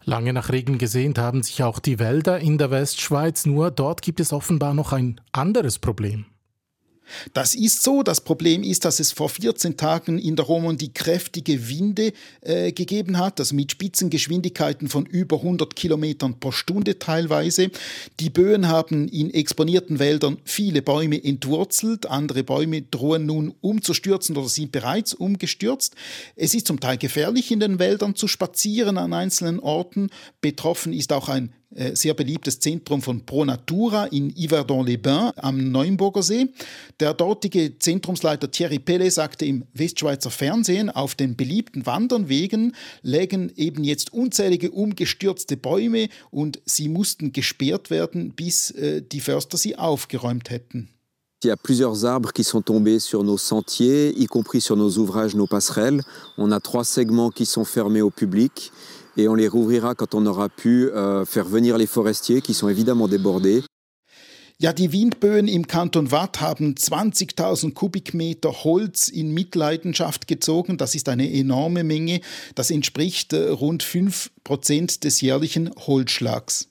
Lange 0.04 0.32
nach 0.34 0.50
Regen 0.50 0.78
gesehnt 0.78 1.18
haben 1.18 1.44
sich 1.44 1.64
auch 1.64 1.80
die 1.80 2.00
Wälder 2.00 2.40
in 2.40 2.58
der 2.58 2.72
Westschweiz, 2.72 3.46
nur 3.46 3.72
dort 3.72 4.02
gibt 4.02 4.20
es 4.20 4.32
offenbar 4.32 4.74
noch 4.74 4.94
ein 4.94 5.20
anderes 5.34 5.80
Problem. 5.80 6.26
Das 7.34 7.56
ist 7.56 7.84
so. 7.84 8.04
Das 8.04 8.22
Problem 8.22 8.64
ist, 8.64 8.86
dass 8.86 9.00
es 9.00 9.12
vor 9.12 9.30
14 9.30 9.78
Tagen 9.78 10.20
in 10.20 10.36
der 10.36 10.46
Romandie 10.46 10.92
kräftige 10.94 11.70
Winde 11.70 12.14
äh, 12.42 12.72
gegeben 12.72 13.18
hat, 13.18 13.40
also 13.40 13.56
mit 13.56 13.72
Spitzengeschwindigkeiten 13.72 14.88
von 14.88 15.06
über 15.06 15.38
100 15.38 15.76
Kilometern 15.76 16.40
pro 16.40 16.52
Stunde 16.52 17.00
teilweise. 17.00 17.70
Die 18.20 18.30
Böen 18.30 18.68
haben 18.68 19.08
in 19.08 19.34
exponierten 19.34 20.00
Wäldern 20.00 20.38
viele 20.44 20.82
Bäume 20.82 21.24
entwurzelt, 21.24 22.06
andere 22.06 22.44
Bäume 22.44 22.82
drohen 22.82 23.26
nun 23.26 23.54
umzustürzen 23.62 24.36
oder 24.38 24.50
sind 24.50 24.72
bereits 24.72 25.14
umgestürzt. 25.14 25.96
Es 26.36 26.54
ist 26.54 26.68
zum 26.68 26.80
Teil 26.80 26.98
gefährlich, 26.98 27.52
in 27.52 27.60
den 27.60 27.80
Wäldern 27.80 28.16
zu 28.16 28.28
spazieren 28.28 28.98
an 28.98 29.14
einzelnen 29.14 29.60
Orten. 29.60 30.10
Betroffen 30.42 30.94
ist 30.94 31.14
auch 31.14 31.30
ein 31.30 31.54
sehr 31.94 32.14
beliebtes 32.14 32.60
Zentrum 32.60 33.02
von 33.02 33.26
Pro 33.26 33.44
Natura 33.44 34.06
in 34.06 34.34
Yverdon-les-Bains 34.36 35.34
am 35.38 35.72
Neuenburger 35.72 36.24
See. 36.24 36.48
Der 37.00 37.14
dortige 37.14 37.78
Zentrumsleiter 37.78 38.50
Thierry 38.50 38.80
Pellet 38.80 39.12
sagte 39.12 39.46
im 39.46 39.66
Westschweizer 39.74 40.32
Fernsehen, 40.32 40.90
auf 40.90 41.16
den 41.16 41.36
beliebten 41.36 41.86
Wandernwegen 41.86 42.74
lägen 43.02 43.52
eben 43.56 43.84
jetzt 43.84 44.14
unzählige 44.14 44.72
umgestürzte 44.72 45.58
Bäume 45.58 46.10
und 46.32 46.62
sie 46.66 46.90
mussten 46.90 47.34
gesperrt 47.34 47.90
werden, 47.90 48.32
bis 48.32 48.72
äh, 48.72 49.02
die 49.02 49.22
Förster 49.22 49.58
sie 49.58 49.78
aufgeräumt 49.78 50.50
hätten. 50.50 50.90
Il 51.44 51.50
y 51.50 51.52
a 51.52 51.56
plusieurs 51.56 52.04
arbres 52.04 52.34
qui 52.34 52.44
sont 52.44 52.64
tombés 52.64 53.00
sur 53.00 53.24
nos 53.24 53.38
sentiers, 53.38 54.12
y 54.18 54.26
compris 54.26 54.60
sur 54.60 54.76
nos 54.76 54.98
ouvrages, 54.98 55.36
nos 55.36 55.46
passerelles. 55.46 56.02
On 56.36 56.52
a 56.52 56.60
trois 56.60 56.84
segments 56.84 57.30
qui 57.30 57.46
sont 57.46 57.64
fermés 57.64 58.02
au 58.02 58.10
public 58.10 58.72
et 59.18 59.28
on 59.28 59.36
les 59.36 59.48
rouvrira 59.48 59.96
quand 59.96 60.16
on 60.16 60.26
aura 60.26 60.48
pu 60.48 60.90
euh, 60.90 61.26
faire 61.26 61.46
venir 61.46 61.78
les 61.78 61.88
forestiers 61.88 62.42
qui 62.42 62.54
sont 62.54 62.70
évidemment 62.70 63.08
débordés. 63.08 63.64
Ja, 64.60 64.74
die 64.74 64.92
Windböen 64.92 65.48
im 65.48 65.68
Kanton 65.68 66.10
Watt 66.10 66.42
haben 66.42 66.74
20.000 66.74 67.74
Kubikmeter 67.74 68.64
Holz 68.64 69.08
in 69.08 69.32
Mitleidenschaft 69.32 70.28
gezogen. 70.28 70.78
Das 70.78 70.96
ist 70.96 71.10
eine 71.10 71.32
enorme 71.32 71.84
Menge. 71.84 72.22
Das 72.56 72.72
entspricht 72.72 73.34
äh, 73.34 73.50
rund 73.50 73.84
5 73.84 74.32
Prozent 74.44 75.04
des 75.04 75.22
jährlichen 75.22 75.70
Holzschlags. 75.86 76.70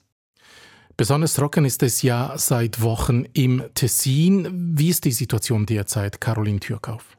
Besonders 0.97 1.35
trocken 1.35 1.63
ist 1.63 1.81
es 1.83 2.01
ja 2.01 2.33
seit 2.37 2.81
Wochen 2.81 3.25
im 3.33 3.63
Tessin. 3.73 4.73
Wie 4.75 4.89
ist 4.89 5.05
die 5.05 5.11
Situation 5.11 5.65
derzeit, 5.65 6.19
Caroline 6.19 6.59
Türkauf? 6.59 7.16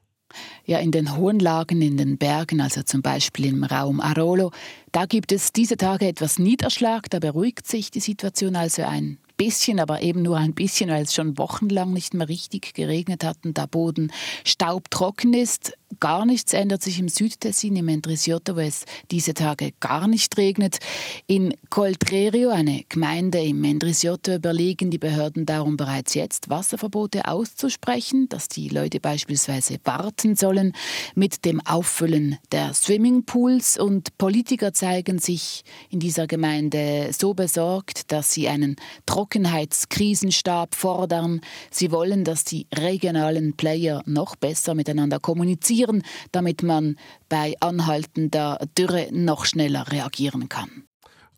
Ja, 0.65 0.79
in 0.79 0.91
den 0.91 1.17
hohen 1.17 1.39
Lagen, 1.39 1.81
in 1.83 1.97
den 1.97 2.19
Bergen, 2.19 2.61
also 2.61 2.83
zum 2.83 3.03
Beispiel 3.03 3.47
im 3.47 3.65
Raum 3.65 4.01
Arolo, 4.01 4.53
da 4.93 5.07
gibt 5.07 5.33
es 5.33 5.53
diese 5.53 5.77
Tage 5.77 6.07
etwas 6.07 6.39
Niederschlag, 6.39 7.09
da 7.11 7.19
beruhigt 7.19 7.67
sich 7.67 7.91
die 7.91 8.01
Situation 8.01 8.57
also 8.57 8.83
ein 8.83 9.19
bisschen, 9.39 9.81
aber 9.81 10.03
eben 10.03 10.21
nur 10.21 10.37
ein 10.37 10.53
bisschen, 10.53 10.91
weil 10.91 11.05
es 11.05 11.15
schon 11.15 11.39
wochenlang 11.39 11.95
nicht 11.95 12.13
mehr 12.13 12.29
richtig 12.29 12.75
geregnet 12.75 13.25
hat 13.25 13.39
und 13.47 13.57
der 13.57 13.69
Boden 13.69 14.13
staubtrocken 14.45 15.33
ist. 15.33 15.73
Gar 16.01 16.27
nichts 16.27 16.53
ändert 16.53 16.83
sich 16.83 16.99
im 16.99 17.09
Südtessin, 17.09 17.75
im 17.75 17.89
Endrisiotto, 17.89 18.57
wo 18.57 18.61
es 18.61 18.85
diese 19.11 19.33
Tage 19.33 19.73
gar 19.81 20.07
nicht 20.07 20.37
regnet. 20.37 20.81
In 21.27 21.55
Coltrerio, 21.71 22.51
eine 22.51 22.85
Gemeinde 22.91 23.43
im 23.43 23.65
Endrisiotto, 23.65 24.35
überlegen 24.35 24.91
die 24.91 24.99
Behörden 24.99 25.47
darum 25.47 25.79
bereits 25.79 26.13
jetzt, 26.13 26.51
Wasserverbote 26.51 27.27
auszusprechen, 27.27 28.29
dass 28.29 28.49
die 28.49 28.69
Leute 28.69 29.01
beispielsweise 29.01 29.79
warten 29.85 30.37
sollen 30.37 30.75
mit 31.15 31.47
dem 31.47 31.61
Auffüllen 31.67 32.37
der 32.53 32.75
Swimmingpools. 32.75 33.79
Und 33.79 34.17
Politiker 34.19 34.75
zeigen 34.75 35.19
sich 35.19 35.65
in 35.89 36.01
dieser 36.01 36.27
Gemeinde 36.27 37.11
so 37.19 37.33
besorgt, 37.33 38.13
dass 38.13 38.33
sie 38.33 38.49
einen 38.49 38.77
trockenen 39.07 39.28
Trockenheitskrisenstab 39.29 40.75
fordern. 40.75 41.41
Sie 41.71 41.93
wollen, 41.93 42.25
dass 42.25 42.45
die 42.45 42.67
regionalen 42.75 43.55
Player 43.57 44.03
noch 44.07 44.37
besser 44.37 44.75
miteinander 44.75 45.21
kommunizieren, 45.21 46.03
damit 46.33 46.63
man 46.63 46.97
bei 47.29 47.55
anhaltender 47.61 48.59
Dürre 48.77 49.09
noch 49.13 49.45
schneller 49.45 49.91
reagieren 49.93 50.49
kann. 50.49 50.85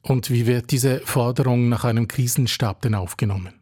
Und 0.02 0.30
wie 0.30 0.46
wird 0.46 0.70
diese 0.70 1.00
Forderung 1.00 1.68
nach 1.68 1.84
einem 1.84 2.08
Krisenstab 2.08 2.80
denn 2.82 2.94
aufgenommen? 2.94 3.59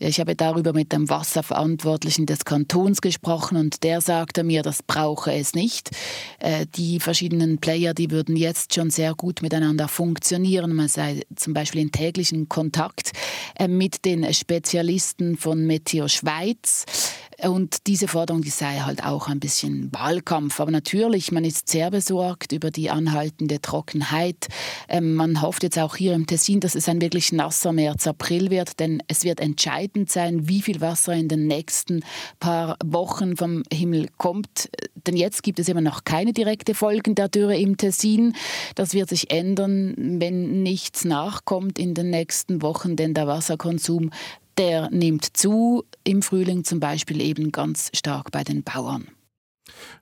Ich 0.00 0.20
habe 0.20 0.36
darüber 0.36 0.72
mit 0.72 0.92
dem 0.92 1.08
Wasserverantwortlichen 1.08 2.26
des 2.26 2.44
Kantons 2.44 3.00
gesprochen 3.00 3.56
und 3.56 3.82
der 3.82 4.00
sagte 4.00 4.44
mir, 4.44 4.62
das 4.62 4.82
brauche 4.82 5.32
es 5.32 5.54
nicht. 5.54 5.90
Äh, 6.38 6.66
die 6.76 7.00
verschiedenen 7.00 7.58
Player, 7.58 7.94
die 7.94 8.10
würden 8.10 8.36
jetzt 8.36 8.74
schon 8.74 8.90
sehr 8.90 9.14
gut 9.14 9.42
miteinander 9.42 9.88
funktionieren. 9.88 10.74
Man 10.74 10.88
sei 10.88 11.22
zum 11.34 11.52
Beispiel 11.52 11.82
in 11.82 11.90
täglichen 11.90 12.48
Kontakt 12.48 13.10
äh, 13.58 13.66
mit 13.66 14.04
den 14.04 14.32
Spezialisten 14.32 15.36
von 15.36 15.66
Meteo 15.66 16.06
Schweiz. 16.06 16.84
Und 17.40 17.86
diese 17.86 18.08
Forderung, 18.08 18.42
die 18.42 18.50
sei 18.50 18.80
halt 18.80 19.04
auch 19.04 19.28
ein 19.28 19.38
bisschen 19.38 19.92
Wahlkampf. 19.92 20.58
Aber 20.58 20.72
natürlich, 20.72 21.30
man 21.30 21.44
ist 21.44 21.68
sehr 21.68 21.92
besorgt 21.92 22.50
über 22.50 22.72
die 22.72 22.90
anhaltende 22.90 23.62
Trockenheit. 23.62 24.48
Ähm, 24.88 25.14
man 25.14 25.40
hofft 25.40 25.62
jetzt 25.62 25.78
auch 25.78 25.94
hier 25.94 26.14
im 26.14 26.26
Tessin, 26.26 26.58
dass 26.58 26.74
es 26.74 26.88
ein 26.88 27.00
wirklich 27.00 27.30
nasser 27.30 27.72
März, 27.72 28.08
April 28.08 28.50
wird, 28.50 28.80
denn 28.80 29.00
es 29.06 29.22
wird 29.22 29.38
entscheidend 29.38 30.10
sein, 30.10 30.48
wie 30.48 30.62
viel 30.62 30.80
Wasser 30.80 31.14
in 31.14 31.28
den 31.28 31.46
nächsten 31.46 32.02
paar 32.40 32.76
Wochen 32.84 33.36
vom 33.36 33.62
Himmel 33.72 34.08
kommt. 34.16 34.68
Denn 35.06 35.16
jetzt 35.16 35.44
gibt 35.44 35.60
es 35.60 35.68
immer 35.68 35.80
noch 35.80 36.02
keine 36.02 36.32
direkte 36.32 36.74
Folgen 36.74 37.14
der 37.14 37.28
Dürre 37.28 37.56
im 37.56 37.76
Tessin. 37.76 38.34
Das 38.74 38.94
wird 38.94 39.10
sich 39.10 39.30
ändern, 39.30 39.94
wenn 39.96 40.64
nichts 40.64 41.04
nachkommt 41.04 41.78
in 41.78 41.94
den 41.94 42.10
nächsten 42.10 42.62
Wochen, 42.62 42.96
denn 42.96 43.14
der 43.14 43.28
Wasserkonsum 43.28 44.10
der 44.58 44.90
nimmt 44.90 45.36
zu, 45.36 45.84
im 46.04 46.22
Frühling 46.22 46.64
zum 46.64 46.80
Beispiel 46.80 47.20
eben 47.20 47.52
ganz 47.52 47.90
stark 47.94 48.30
bei 48.30 48.44
den 48.44 48.62
Bauern. 48.62 49.08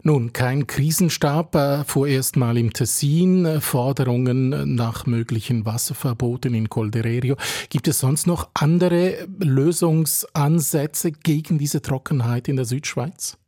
Nun, 0.02 0.32
kein 0.32 0.66
Krisenstab, 0.66 1.54
äh, 1.54 1.84
vorerst 1.84 2.36
mal 2.36 2.56
im 2.56 2.72
Tessin, 2.72 3.44
äh, 3.44 3.60
Forderungen 3.60 4.74
nach 4.74 5.06
möglichen 5.06 5.66
Wasserverboten 5.66 6.54
in 6.54 6.68
Coldererio. 6.68 7.36
Gibt 7.68 7.88
es 7.88 7.98
sonst 7.98 8.26
noch 8.26 8.48
andere 8.54 9.26
Lösungsansätze 9.38 11.12
gegen 11.12 11.58
diese 11.58 11.82
Trockenheit 11.82 12.48
in 12.48 12.56
der 12.56 12.64
Südschweiz? 12.64 13.38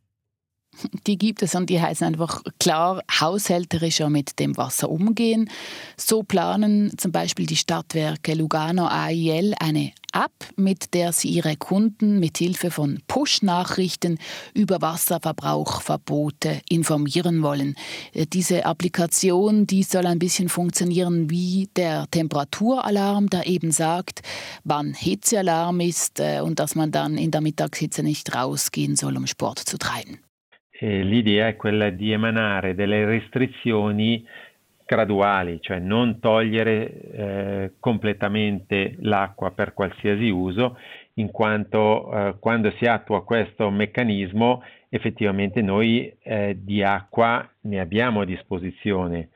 Die 1.07 1.17
gibt 1.17 1.41
es 1.41 1.55
und 1.55 1.69
die 1.69 1.81
heißen 1.81 2.07
einfach 2.07 2.43
klar 2.59 3.01
haushälterischer 3.19 4.09
mit 4.09 4.39
dem 4.39 4.57
Wasser 4.57 4.89
umgehen. 4.89 5.49
So 5.97 6.23
planen 6.23 6.97
zum 6.97 7.11
Beispiel 7.11 7.45
die 7.45 7.55
Stadtwerke 7.55 8.33
Lugano 8.33 8.87
AIL 8.87 9.53
eine 9.59 9.91
App, 10.13 10.31
mit 10.55 10.93
der 10.93 11.13
sie 11.13 11.29
ihre 11.29 11.55
Kunden 11.55 12.19
mit 12.19 12.37
Hilfe 12.37 12.71
von 12.71 12.99
Push-Nachrichten 13.07 14.17
über 14.53 14.81
Wasserverbrauchverbote 14.81 16.61
informieren 16.69 17.43
wollen. 17.43 17.75
Äh, 18.13 18.25
diese 18.25 18.65
Applikation, 18.65 19.67
die 19.67 19.83
soll 19.83 20.05
ein 20.07 20.19
bisschen 20.19 20.49
funktionieren 20.49 21.29
wie 21.29 21.69
der 21.75 22.09
Temperaturalarm, 22.11 23.29
der 23.29 23.47
eben 23.47 23.71
sagt, 23.71 24.21
wann 24.63 24.93
Hitzealarm 24.93 25.79
ist 25.79 26.19
äh, 26.19 26.41
und 26.41 26.59
dass 26.59 26.75
man 26.75 26.91
dann 26.91 27.17
in 27.17 27.31
der 27.31 27.41
Mittagshitze 27.41 28.03
nicht 28.03 28.33
rausgehen 28.33 28.95
soll, 28.95 29.15
um 29.17 29.27
Sport 29.27 29.59
zu 29.59 29.77
treiben. 29.77 30.19
L'idea 30.79 31.47
è 31.47 31.55
quella 31.55 31.89
di 31.89 32.11
emanare 32.11 32.73
delle 32.73 33.05
restrizioni 33.05 34.25
graduali, 34.85 35.59
cioè 35.61 35.77
non 35.77 36.19
togliere 36.19 36.91
eh, 36.91 37.71
completamente 37.79 38.95
l'acqua 39.01 39.51
per 39.51 39.73
qualsiasi 39.73 40.29
uso, 40.29 40.77
in 41.15 41.29
quanto 41.29 42.11
eh, 42.11 42.35
quando 42.39 42.71
si 42.71 42.85
attua 42.85 43.23
questo 43.23 43.69
meccanismo 43.69 44.63
effettivamente 44.89 45.61
noi 45.61 46.11
eh, 46.23 46.57
di 46.59 46.81
acqua 46.81 47.47
ne 47.61 47.79
abbiamo 47.79 48.21
a 48.21 48.25
disposizione. 48.25 49.29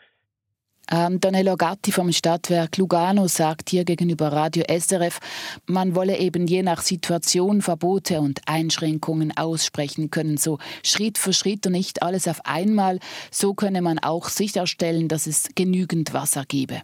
Ähm, 0.91 1.19
Danilo 1.19 1.55
Gatti 1.55 1.91
vom 1.91 2.11
Stadtwerk 2.11 2.77
Lugano 2.77 3.27
sagt 3.27 3.69
hier 3.69 3.85
gegenüber 3.85 4.31
Radio 4.31 4.63
SRF, 4.67 5.19
man 5.65 5.95
wolle 5.95 6.17
eben 6.17 6.45
je 6.45 6.61
nach 6.61 6.81
Situation 6.81 7.61
Verbote 7.61 8.19
und 8.19 8.41
Einschränkungen 8.47 9.35
aussprechen 9.35 10.11
können, 10.11 10.37
so 10.37 10.59
Schritt 10.83 11.17
für 11.17 11.33
Schritt 11.33 11.65
und 11.65 11.71
nicht 11.71 12.03
alles 12.03 12.27
auf 12.27 12.45
einmal. 12.45 12.99
So 13.31 13.53
könne 13.53 13.81
man 13.81 13.99
auch 13.99 14.27
sicherstellen, 14.27 15.07
dass 15.07 15.27
es 15.27 15.49
genügend 15.55 16.13
Wasser 16.13 16.43
gebe. 16.47 16.81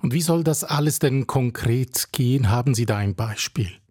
Und 0.00 0.12
wie 0.12 0.20
soll 0.20 0.44
das 0.44 0.64
alles 0.64 0.98
denn 0.98 1.26
konkret 1.26 2.08
gehen? 2.12 2.50
Haben 2.50 2.74
Sie 2.74 2.86
da 2.86 2.96
ein 2.96 3.14
Beispiel? 3.14 3.81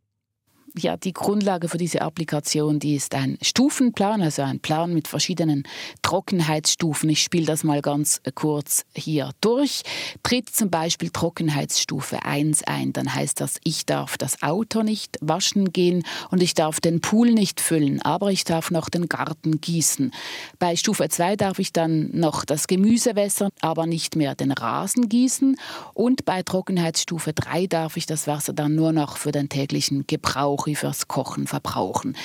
Ja, 0.78 0.96
die 0.98 1.14
Grundlage 1.14 1.68
für 1.68 1.78
diese 1.78 2.02
Applikation, 2.02 2.80
die 2.80 2.96
ist 2.96 3.14
ein 3.14 3.38
Stufenplan, 3.42 4.22
also 4.22 4.42
ein 4.44 4.60
Plan 4.60 4.94
mit 4.94 5.08
verschiedenen 5.08 5.64
Trockenheitsstufen. 6.02 7.10
Ich 7.10 7.24
spiele 7.24 7.46
das 7.46 7.64
mal 7.64 7.82
ganz 7.82 8.22
kurz 8.36 8.86
hier 8.96 9.32
durch. 9.42 9.82
Tritt 10.24 10.50
zum 10.50 10.70
Beispiel 10.70 11.10
Trockenheitsstufe 11.10 12.24
1 12.24 12.64
ein, 12.64 12.94
dann 12.94 13.14
heißt 13.14 13.42
das, 13.42 13.56
ich 13.64 13.86
darf 13.86 14.18
das 14.18 14.42
Auto 14.42 14.84
nicht 14.84 15.18
waschen 15.22 15.74
gehen 15.74 16.04
und 16.30 16.42
ich 16.42 16.54
darf 16.54 16.80
den 16.80 17.02
Pool 17.02 17.32
nicht 17.32 17.60
füllen, 17.60 18.02
aber 18.02 18.32
ich 18.32 18.44
darf 18.44 18.72
noch 18.72 18.90
den 18.90 19.10
Garten 19.10 19.60
gießen. 19.60 20.12
Bei 20.60 20.76
Stufe 20.76 21.10
2 21.10 21.36
darf 21.36 21.60
ich 21.60 21.74
dann 21.74 22.10
noch 22.14 22.46
das 22.46 22.68
Gemüse 22.68 23.16
wässern, 23.16 23.52
aber 23.62 23.86
nicht 23.86 24.16
mehr 24.16 24.36
den 24.36 24.52
Rasen 24.52 25.10
gießen 25.10 25.58
und 25.94 26.24
bei 26.26 26.44
Trockenheitsstufe 26.44 27.34
3 27.34 27.68
darf 27.68 27.98
ich 27.98 28.06
das 28.06 28.28
Wasser 28.28 28.54
dann 28.54 28.76
nur 28.76 28.94
noch 28.94 29.18
für 29.18 29.32
den 29.32 29.50
täglichen 29.50 30.06
Gebrauch 30.08 30.61
Woche 30.62 30.76
fürs 30.76 31.08
Kochen 31.08 31.48
verbrauchen. 31.48 32.16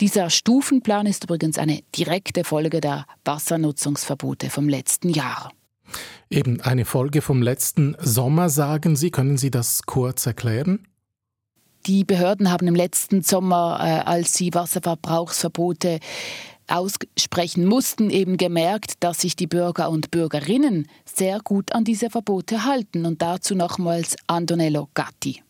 Dieser 0.00 0.30
Stufenplan 0.30 1.06
ist 1.06 1.24
übrigens 1.24 1.58
eine 1.58 1.80
direkte 1.96 2.44
Folge 2.44 2.80
der 2.80 3.04
Wassernutzungsverbote 3.24 4.48
vom 4.48 4.68
letzten 4.68 5.08
Jahr. 5.08 5.50
Eben 6.30 6.60
eine 6.60 6.84
Folge 6.84 7.20
vom 7.20 7.42
letzten 7.42 7.96
Sommer, 8.00 8.48
sagen 8.48 8.94
Sie. 8.94 9.10
Können 9.10 9.38
Sie 9.38 9.50
das 9.50 9.82
kurz 9.86 10.24
erklären? 10.24 10.86
Die 11.86 12.04
Behörden 12.04 12.52
haben 12.52 12.68
im 12.68 12.76
letzten 12.76 13.22
Sommer, 13.22 13.80
äh, 13.82 14.08
als 14.08 14.34
sie 14.34 14.54
Wasserverbrauchsverbote 14.54 15.98
aussprechen 16.68 17.64
mussten, 17.64 18.10
eben 18.10 18.36
gemerkt, 18.36 19.02
dass 19.02 19.22
sich 19.22 19.34
die 19.34 19.48
Bürger 19.48 19.90
und 19.90 20.12
Bürgerinnen 20.12 20.86
sehr 21.04 21.40
gut 21.40 21.72
an 21.72 21.82
diese 21.82 22.10
Verbote 22.10 22.64
halten. 22.64 23.04
Und 23.06 23.22
dazu 23.22 23.56
nochmals 23.56 24.14
Antonello 24.28 24.88
Gatti. 24.94 25.42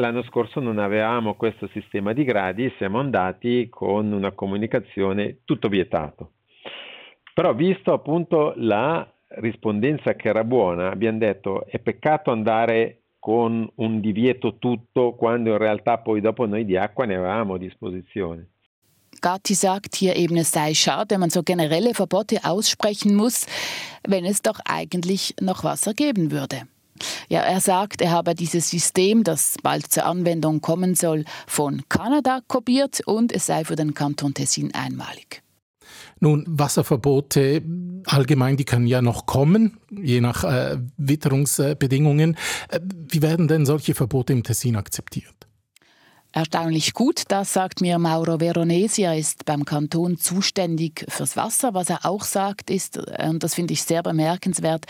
L'anno 0.00 0.22
scorso 0.22 0.60
non 0.60 0.78
avevamo 0.78 1.34
questo 1.34 1.68
sistema 1.74 2.14
di 2.14 2.24
gradi 2.24 2.72
siamo 2.78 2.98
andati 2.98 3.68
con 3.68 4.10
una 4.12 4.32
comunicazione 4.32 5.40
tutto 5.44 5.68
vietato. 5.68 6.32
Però 7.34 7.52
visto 7.52 7.92
appunto 7.92 8.54
la 8.56 9.06
rispondenza 9.40 10.14
che 10.14 10.28
era 10.28 10.42
buona, 10.42 10.90
abbiamo 10.90 11.18
detto 11.18 11.66
è 11.66 11.78
peccato 11.78 12.30
andare 12.30 13.02
con 13.18 13.70
un 13.74 14.00
divieto 14.00 14.56
tutto 14.56 15.12
quando 15.12 15.50
in 15.50 15.58
realtà 15.58 15.98
poi 15.98 16.22
dopo 16.22 16.46
noi 16.46 16.64
di 16.64 16.78
acqua 16.78 17.04
ne 17.04 17.16
avevamo 17.16 17.54
a 17.54 17.58
disposizione. 17.58 18.48
Gatti 19.20 19.52
sagt 19.52 19.96
hier 19.96 20.16
eben, 20.16 20.38
es 20.38 20.50
sei 20.50 20.72
schade, 20.72 21.10
wenn 21.10 21.20
man 21.20 21.28
so 21.28 21.42
generelle 21.42 21.92
Verbote 21.92 22.38
aussprechen 22.42 23.14
muss, 23.14 23.44
wenn 24.08 24.24
es 24.24 24.40
doch 24.40 24.60
eigentlich 24.64 25.34
noch 25.42 25.62
Wasser 25.62 25.92
geben 25.92 26.30
würde. 26.30 26.66
Ja, 27.28 27.40
er 27.40 27.60
sagt, 27.60 28.00
er 28.00 28.10
habe 28.10 28.34
dieses 28.34 28.70
System, 28.70 29.24
das 29.24 29.56
bald 29.62 29.92
zur 29.92 30.06
Anwendung 30.06 30.60
kommen 30.60 30.94
soll, 30.94 31.24
von 31.46 31.82
Kanada 31.88 32.40
kopiert 32.48 33.00
und 33.06 33.32
es 33.32 33.46
sei 33.46 33.64
für 33.64 33.76
den 33.76 33.94
Kanton 33.94 34.34
Tessin 34.34 34.74
einmalig. 34.74 35.42
Nun, 36.20 36.44
Wasserverbote 36.46 37.62
allgemein, 38.06 38.56
die 38.56 38.64
können 38.64 38.86
ja 38.86 39.00
noch 39.00 39.26
kommen, 39.26 39.78
je 39.90 40.20
nach 40.20 40.44
äh, 40.44 40.78
Witterungsbedingungen. 40.98 42.36
Äh, 42.68 42.80
wie 43.08 43.22
werden 43.22 43.48
denn 43.48 43.64
solche 43.64 43.94
Verbote 43.94 44.34
im 44.34 44.42
Tessin 44.42 44.76
akzeptiert? 44.76 45.49
Erstaunlich 46.32 46.94
gut, 46.94 47.24
das 47.26 47.52
sagt 47.52 47.80
mir 47.80 47.98
Mauro 47.98 48.38
Veronesi. 48.38 49.02
Er 49.02 49.18
ist 49.18 49.44
beim 49.46 49.64
Kanton 49.64 50.16
zuständig 50.16 51.04
fürs 51.08 51.36
Wasser. 51.36 51.74
Was 51.74 51.90
er 51.90 52.06
auch 52.06 52.22
sagt, 52.22 52.70
ist, 52.70 52.98
und 52.98 53.42
das 53.42 53.54
finde 53.54 53.72
ich 53.72 53.82
sehr 53.82 54.04
bemerkenswert, 54.04 54.84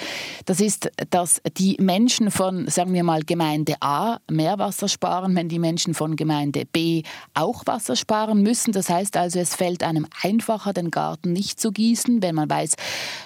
das 0.44 0.60
ist, 0.60 0.90
dass 1.08 1.40
die 1.56 1.78
Menschen 1.80 2.30
von, 2.30 2.68
sagen 2.68 2.92
wir 2.92 3.04
mal, 3.04 3.22
Gemeinde 3.22 3.76
A 3.80 4.18
mehr 4.30 4.58
Wasser 4.58 4.86
sparen, 4.86 5.34
wenn 5.34 5.48
die 5.48 5.58
Menschen 5.58 5.94
von 5.94 6.14
Gemeinde 6.14 6.66
B 6.66 7.04
auch 7.32 7.62
Wasser 7.64 7.96
sparen 7.96 8.42
müssen. 8.42 8.72
Das 8.72 8.90
heißt 8.90 9.16
also, 9.16 9.38
es 9.38 9.54
fällt 9.54 9.82
einem 9.82 10.06
einfacher, 10.22 10.74
den 10.74 10.90
Garten 10.90 11.32
nicht 11.32 11.58
zu 11.58 11.72
gießen, 11.72 12.20
wenn 12.20 12.34
man 12.34 12.50
weiß, 12.50 12.74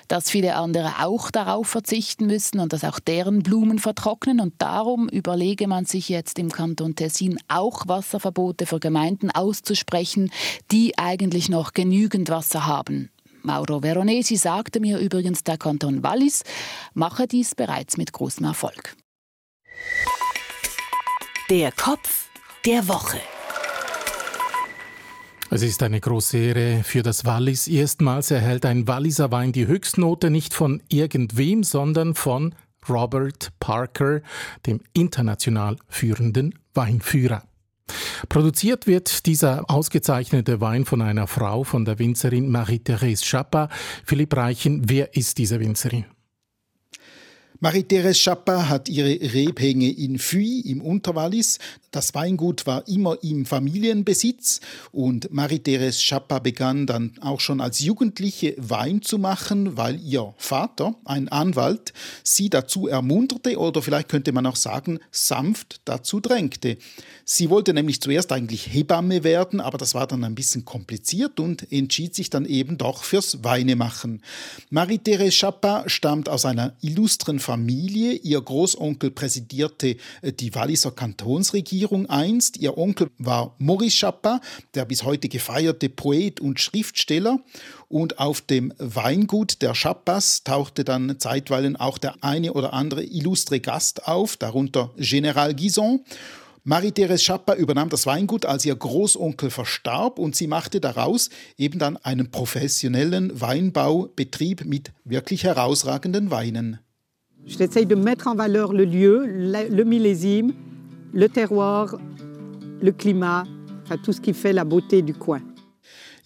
dass 0.07 0.31
viele 0.31 0.55
andere 0.55 0.93
auch 1.03 1.33
darauf 1.33 1.67
verzichten 1.67 2.27
müssen 2.27 2.61
und 2.61 2.73
dass 2.73 2.85
auch 2.85 3.01
deren 3.01 3.43
Blumen 3.43 3.81
vertrocknen. 3.81 4.39
Und 4.39 4.55
darum 4.59 5.09
überlege 5.09 5.67
man 5.67 5.85
sich 5.85 6.09
jetzt 6.09 6.39
im 6.39 6.53
Kanton 6.53 6.95
Tessin 6.95 7.41
auch 7.49 7.83
was 7.89 8.04
Wasserverbote 8.05 8.67
für 8.67 8.81
Gemeinden 8.81 9.31
auszusprechen, 9.31 10.31
die 10.71 10.99
eigentlich 10.99 11.49
noch 11.49 11.73
genügend 11.73 12.29
Wasser 12.29 12.67
haben. 12.67 13.11
Mauro 13.43 13.83
Veronesi 13.83 14.37
sagte 14.37 14.79
mir 14.81 14.99
übrigens, 14.99 15.43
der 15.43 15.57
Kanton 15.57 16.03
Wallis 16.03 16.45
mache 16.93 17.27
dies 17.27 17.55
bereits 17.55 17.97
mit 17.97 18.13
großem 18.13 18.45
Erfolg. 18.45 18.95
Der 21.49 21.73
Kopf 21.73 22.29
der 22.65 22.87
Woche. 22.89 23.21
Es 25.51 25.63
ist 25.63 25.83
eine 25.83 26.01
große 26.01 26.37
Ehre 26.37 26.83
für 26.85 27.03
das 27.03 27.25
Wallis. 27.25 27.69
Erstmals 27.69 28.31
erhält 28.31 28.67
ein 28.67 28.87
Walliser 28.89 29.31
Wein 29.31 29.53
die 29.53 29.67
Höchstnote 29.67 30.31
nicht 30.31 30.53
von 30.53 30.83
irgendwem, 30.89 31.63
sondern 31.63 32.15
von 32.15 32.55
Robert 32.89 33.53
Parker, 33.61 34.21
dem 34.67 34.81
international 34.93 35.77
führenden 35.89 36.59
Weinführer. 36.75 37.45
Produziert 38.29 38.87
wird 38.87 39.27
dieser 39.27 39.71
ausgezeichnete 39.71 40.61
Wein 40.61 40.85
von 40.85 41.03
einer 41.03 41.27
Frau, 41.27 41.65
von 41.65 41.85
der 41.85 41.99
Winzerin 41.99 42.51
Marie-Therese 42.51 43.25
Schappa. 43.25 43.69
Philipp 44.05 44.37
Reichen, 44.37 44.89
wer 44.89 45.15
ist 45.17 45.39
diese 45.39 45.61
Winzerin? 45.61 46.07
Marie-Therese 47.65 48.21
Chappa 48.21 48.69
hat 48.69 48.91
ihre 48.91 49.09
Rebhänge 49.09 49.91
in 49.91 50.19
Fuy 50.19 50.61
im 50.67 50.83
Unterwallis. 50.83 51.59
Das 51.93 52.15
Weingut 52.15 52.67
war 52.67 52.87
immer 52.89 53.17
im 53.23 53.47
Familienbesitz 53.47 54.61
und 54.93 55.33
Marie-Therese 55.33 55.99
Chappa 55.99 56.41
begann 56.41 56.87
dann 56.87 57.13
auch 57.23 57.41
schon 57.41 57.63
als 57.63 57.79
Jugendliche 57.79 58.55
Wein 58.59 59.01
zu 59.01 59.17
machen, 59.17 59.79
weil 59.79 59.99
ihr 59.99 60.35
Vater, 60.37 60.95
ein 61.07 61.29
Anwalt, 61.29 61.95
sie 62.23 62.51
dazu 62.51 62.87
ermunterte 62.87 63.59
oder 63.59 63.81
vielleicht 63.81 64.11
könnte 64.11 64.33
man 64.33 64.45
auch 64.45 64.57
sagen, 64.57 64.99
sanft 65.11 65.81
dazu 65.87 66.21
drängte. 66.21 66.77
Sie 67.25 67.49
wollte 67.49 67.73
nämlich 67.73 68.03
zuerst 68.03 68.31
eigentlich 68.33 68.75
Hebamme 68.75 69.25
werden, 69.25 69.63
aber 69.63 69.79
das 69.79 69.95
war 69.95 70.07
dann 70.07 70.25
ein 70.25 70.35
bisschen 70.35 70.67
kompliziert 70.67 71.41
und 71.41 71.73
entschied 71.73 72.15
sich 72.15 72.29
dann 72.29 72.45
eben 72.45 72.77
doch 72.77 73.05
fürs 73.05 73.43
Weinemachen. 73.43 74.21
Marie-Therese 74.69 75.39
Chappa 75.39 75.85
stammt 75.87 76.29
aus 76.29 76.45
einer 76.45 76.75
illustren 76.83 77.39
Familie. 77.39 77.54
Ihr 77.57 78.41
Großonkel 78.41 79.11
präsidierte 79.11 79.97
äh, 80.23 80.33
die 80.33 80.55
Walliser 80.55 80.91
Kantonsregierung 80.91 82.07
einst. 82.07 82.57
Ihr 82.57 82.79
Onkel 82.79 83.11
war 83.19 83.55
Maurice 83.59 83.99
Chappa, 83.99 84.41
der 84.75 84.85
bis 84.85 85.05
heute 85.05 85.29
gefeierte 85.29 85.89
Poet 85.89 86.41
und 86.41 86.61
Schriftsteller. 86.61 87.41
Und 87.89 88.19
auf 88.19 88.41
dem 88.41 88.73
Weingut 88.79 89.63
der 89.63 89.75
Chappas 89.75 90.45
tauchte 90.45 90.85
dann 90.85 91.19
zeitweilen 91.19 91.77
auch 91.77 91.99
der 91.99 92.23
eine 92.23 92.53
oder 92.53 92.73
andere 92.73 93.05
illustre 93.05 93.61
Gast 93.61 94.07
auf, 94.07 94.37
darunter 94.37 94.93
General 94.97 95.55
Guison. 95.55 96.05
Marie-Therese 96.67 97.23
Schapper 97.23 97.57
übernahm 97.57 97.91
das 97.91 98.07
Weingut, 98.07 98.47
als 98.47 98.65
ihr 98.65 98.75
Großonkel 98.75 99.51
verstarb 99.51 100.19
und 100.19 100.35
sie 100.35 100.47
machte 100.47 100.81
daraus 100.81 101.29
eben 101.59 101.79
dann 101.79 101.99
einen 101.99 102.31
professionellen 102.31 103.39
Weinbaubetrieb 103.39 104.65
mit 104.65 104.91
wirklich 105.05 105.45
herausragenden 105.45 106.31
Weinen. 106.31 106.79
J'essaye 107.47 107.87
de 107.87 107.95
mettre 107.95 108.27
en 108.29 108.35
valeur 108.35 108.73
le 108.73 108.85
lieu, 108.85 109.25
le 109.27 109.83
millésime, 109.85 110.53
le 111.13 111.29
terroir, 111.29 111.97
le 112.81 112.91
climat, 112.93 113.45
enfin 113.85 113.97
tout 114.03 114.13
ce 114.13 114.21
qui 114.21 114.33
fait 114.33 114.53
la 114.53 114.65
beauté 114.65 115.03
du 115.03 115.15
coin. 115.15 115.41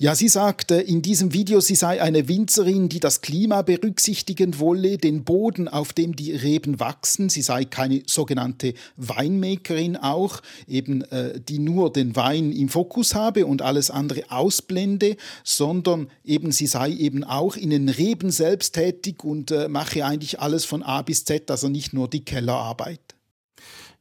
Ja, 0.01 0.15
sie 0.15 0.29
sagte 0.29 0.77
in 0.77 1.03
diesem 1.03 1.33
Video, 1.33 1.59
sie 1.59 1.75
sei 1.75 2.01
eine 2.01 2.29
Winzerin, 2.29 2.89
die 2.89 3.01
das 3.01 3.21
Klima 3.21 3.63
berücksichtigen 3.63 4.61
wolle, 4.61 4.97
den 4.97 5.25
Boden, 5.25 5.67
auf 5.67 5.93
dem 5.93 6.15
die 6.15 6.31
Reben 6.31 6.79
wachsen. 6.79 7.29
Sie 7.29 7.43
sei 7.43 7.65
keine 7.65 8.05
sogenannte 8.07 8.75
Weinmakerin 8.97 9.97
auch, 9.97 10.41
eben 10.69 11.03
äh, 11.11 11.41
die 11.41 11.59
nur 11.59 11.93
den 11.93 12.15
Wein 12.15 12.53
im 12.53 12.69
Fokus 12.69 13.17
habe 13.17 13.45
und 13.45 13.61
alles 13.61 13.91
andere 13.91 14.31
ausblende, 14.31 15.17
sondern 15.43 16.07
eben 16.25 16.53
sie 16.53 16.69
sei 16.69 16.93
eben 16.93 17.25
auch 17.25 17.57
in 17.57 17.71
den 17.71 17.89
Reben 17.89 18.31
selbst 18.31 18.75
tätig 18.75 19.25
und 19.25 19.51
äh, 19.51 19.67
mache 19.67 20.05
eigentlich 20.05 20.39
alles 20.39 20.65
von 20.65 20.85
A 20.85 21.03
bis 21.03 21.25
Z, 21.25 21.51
also 21.51 21.69
nicht 21.69 21.93
nur 21.93 22.07
die 22.07 22.25
Kellerarbeit. 22.25 23.18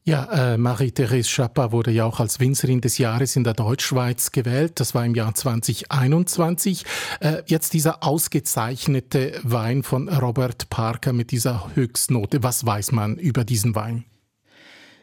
Ja, 0.08 0.54
äh, 0.54 0.58
Marie-Therese 0.58 1.28
Schappa 1.28 1.74
wurde 1.74 1.92
ja 1.92 2.06
auch 2.06 2.22
als 2.22 2.40
Winzerin 2.40 2.80
des 2.80 2.98
Jahres 2.98 3.36
in 3.36 3.44
der 3.44 3.54
Deutschschweiz 3.54 4.32
gewählt. 4.32 4.80
Das 4.80 4.96
war 4.96 5.06
im 5.06 5.14
Jahr 5.16 5.36
2021. 5.36 6.86
Äh, 7.20 7.44
jetzt 7.48 7.74
dieser 7.74 8.06
ausgezeichnete 8.06 9.38
Wein 9.44 9.84
von 9.84 10.08
Robert 10.08 10.70
Parker 10.70 11.12
mit 11.12 11.32
dieser 11.32 11.76
Höchstnote. 11.76 12.42
Was 12.42 12.66
weiß 12.66 12.94
man 12.94 13.18
über 13.18 13.44
diesen 13.44 13.76
Wein? 13.76 14.06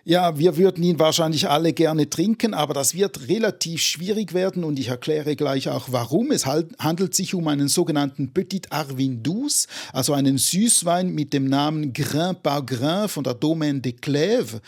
Ja, 0.06 0.38
wir 0.38 0.58
würden 0.58 0.84
ihn 0.84 0.98
wahrscheinlich 0.98 1.48
alle 1.48 1.72
gerne 1.72 2.10
trinken, 2.10 2.52
aber 2.52 2.74
das 2.74 2.92
wird 2.92 3.26
relativ 3.26 3.80
schwierig 3.80 4.34
werden 4.34 4.62
und 4.62 4.78
ich 4.78 4.88
erkläre 4.88 5.34
gleich 5.34 5.70
auch 5.70 5.86
warum. 5.92 6.30
Es 6.30 6.44
handelt 6.44 7.14
sich 7.14 7.34
um 7.34 7.48
einen 7.48 7.68
sogenannten 7.68 8.30
Petit 8.34 8.70
Arvin 8.70 9.22
Douce, 9.22 9.66
also 9.94 10.12
einen 10.12 10.36
Süßwein 10.36 11.14
mit 11.14 11.32
dem 11.32 11.46
Namen 11.46 11.94
Grain 11.94 12.36
par 12.36 12.66
Grain 12.66 13.08
von 13.08 13.24
der 13.24 13.32
Domaine 13.32 13.80
de 13.80 13.92
Clèves. 13.92 14.60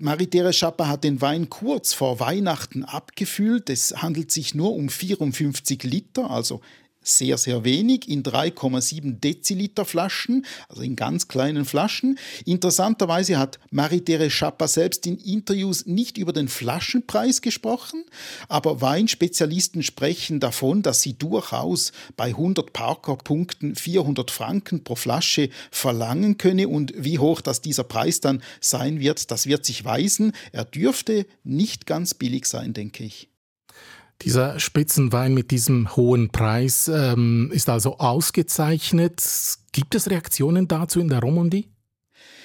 Marie-Therese 0.00 0.54
Schapper 0.58 0.88
hat 0.88 1.04
den 1.04 1.20
Wein 1.20 1.48
kurz 1.48 1.94
vor 1.94 2.18
Weihnachten 2.18 2.82
abgefüllt. 2.82 3.70
Es 3.70 4.02
handelt 4.02 4.32
sich 4.32 4.56
nur 4.56 4.74
um 4.74 4.88
54 4.88 5.84
Liter, 5.84 6.28
also 6.28 6.60
sehr, 7.02 7.38
sehr 7.38 7.64
wenig 7.64 8.08
in 8.08 8.22
3,7 8.22 9.20
Deziliter 9.20 9.84
Flaschen, 9.84 10.46
also 10.68 10.82
in 10.82 10.96
ganz 10.96 11.28
kleinen 11.28 11.64
Flaschen. 11.64 12.18
Interessanterweise 12.44 13.38
hat 13.38 13.58
Marie-Therese 13.70 14.30
Schappa 14.30 14.68
selbst 14.68 15.06
in 15.06 15.18
Interviews 15.18 15.86
nicht 15.86 16.18
über 16.18 16.32
den 16.32 16.48
Flaschenpreis 16.48 17.42
gesprochen, 17.42 18.04
aber 18.48 18.80
Weinspezialisten 18.80 19.82
sprechen 19.82 20.40
davon, 20.40 20.82
dass 20.82 21.02
sie 21.02 21.14
durchaus 21.14 21.92
bei 22.16 22.28
100 22.28 22.72
Parker-Punkten 22.72 23.74
400 23.74 24.30
Franken 24.30 24.84
pro 24.84 24.94
Flasche 24.94 25.50
verlangen 25.70 26.38
könne 26.38 26.68
und 26.68 26.92
wie 26.96 27.18
hoch 27.18 27.40
das 27.40 27.60
dieser 27.60 27.84
Preis 27.84 28.20
dann 28.20 28.42
sein 28.60 29.00
wird, 29.00 29.30
das 29.30 29.46
wird 29.46 29.64
sich 29.64 29.84
weisen. 29.84 30.32
Er 30.52 30.64
dürfte 30.64 31.26
nicht 31.44 31.86
ganz 31.86 32.14
billig 32.14 32.46
sein, 32.46 32.72
denke 32.72 33.04
ich. 33.04 33.31
Dieser 34.24 34.60
Spitzenwein 34.60 35.34
mit 35.34 35.50
diesem 35.50 35.96
hohen 35.96 36.30
Preis 36.30 36.88
ähm, 36.88 37.50
ist 37.52 37.68
also 37.68 37.98
ausgezeichnet. 37.98 39.20
Gibt 39.72 39.94
es 39.94 40.08
Reaktionen 40.08 40.68
dazu 40.68 41.00
in 41.00 41.08
der 41.08 41.18
Romandie? 41.18 41.68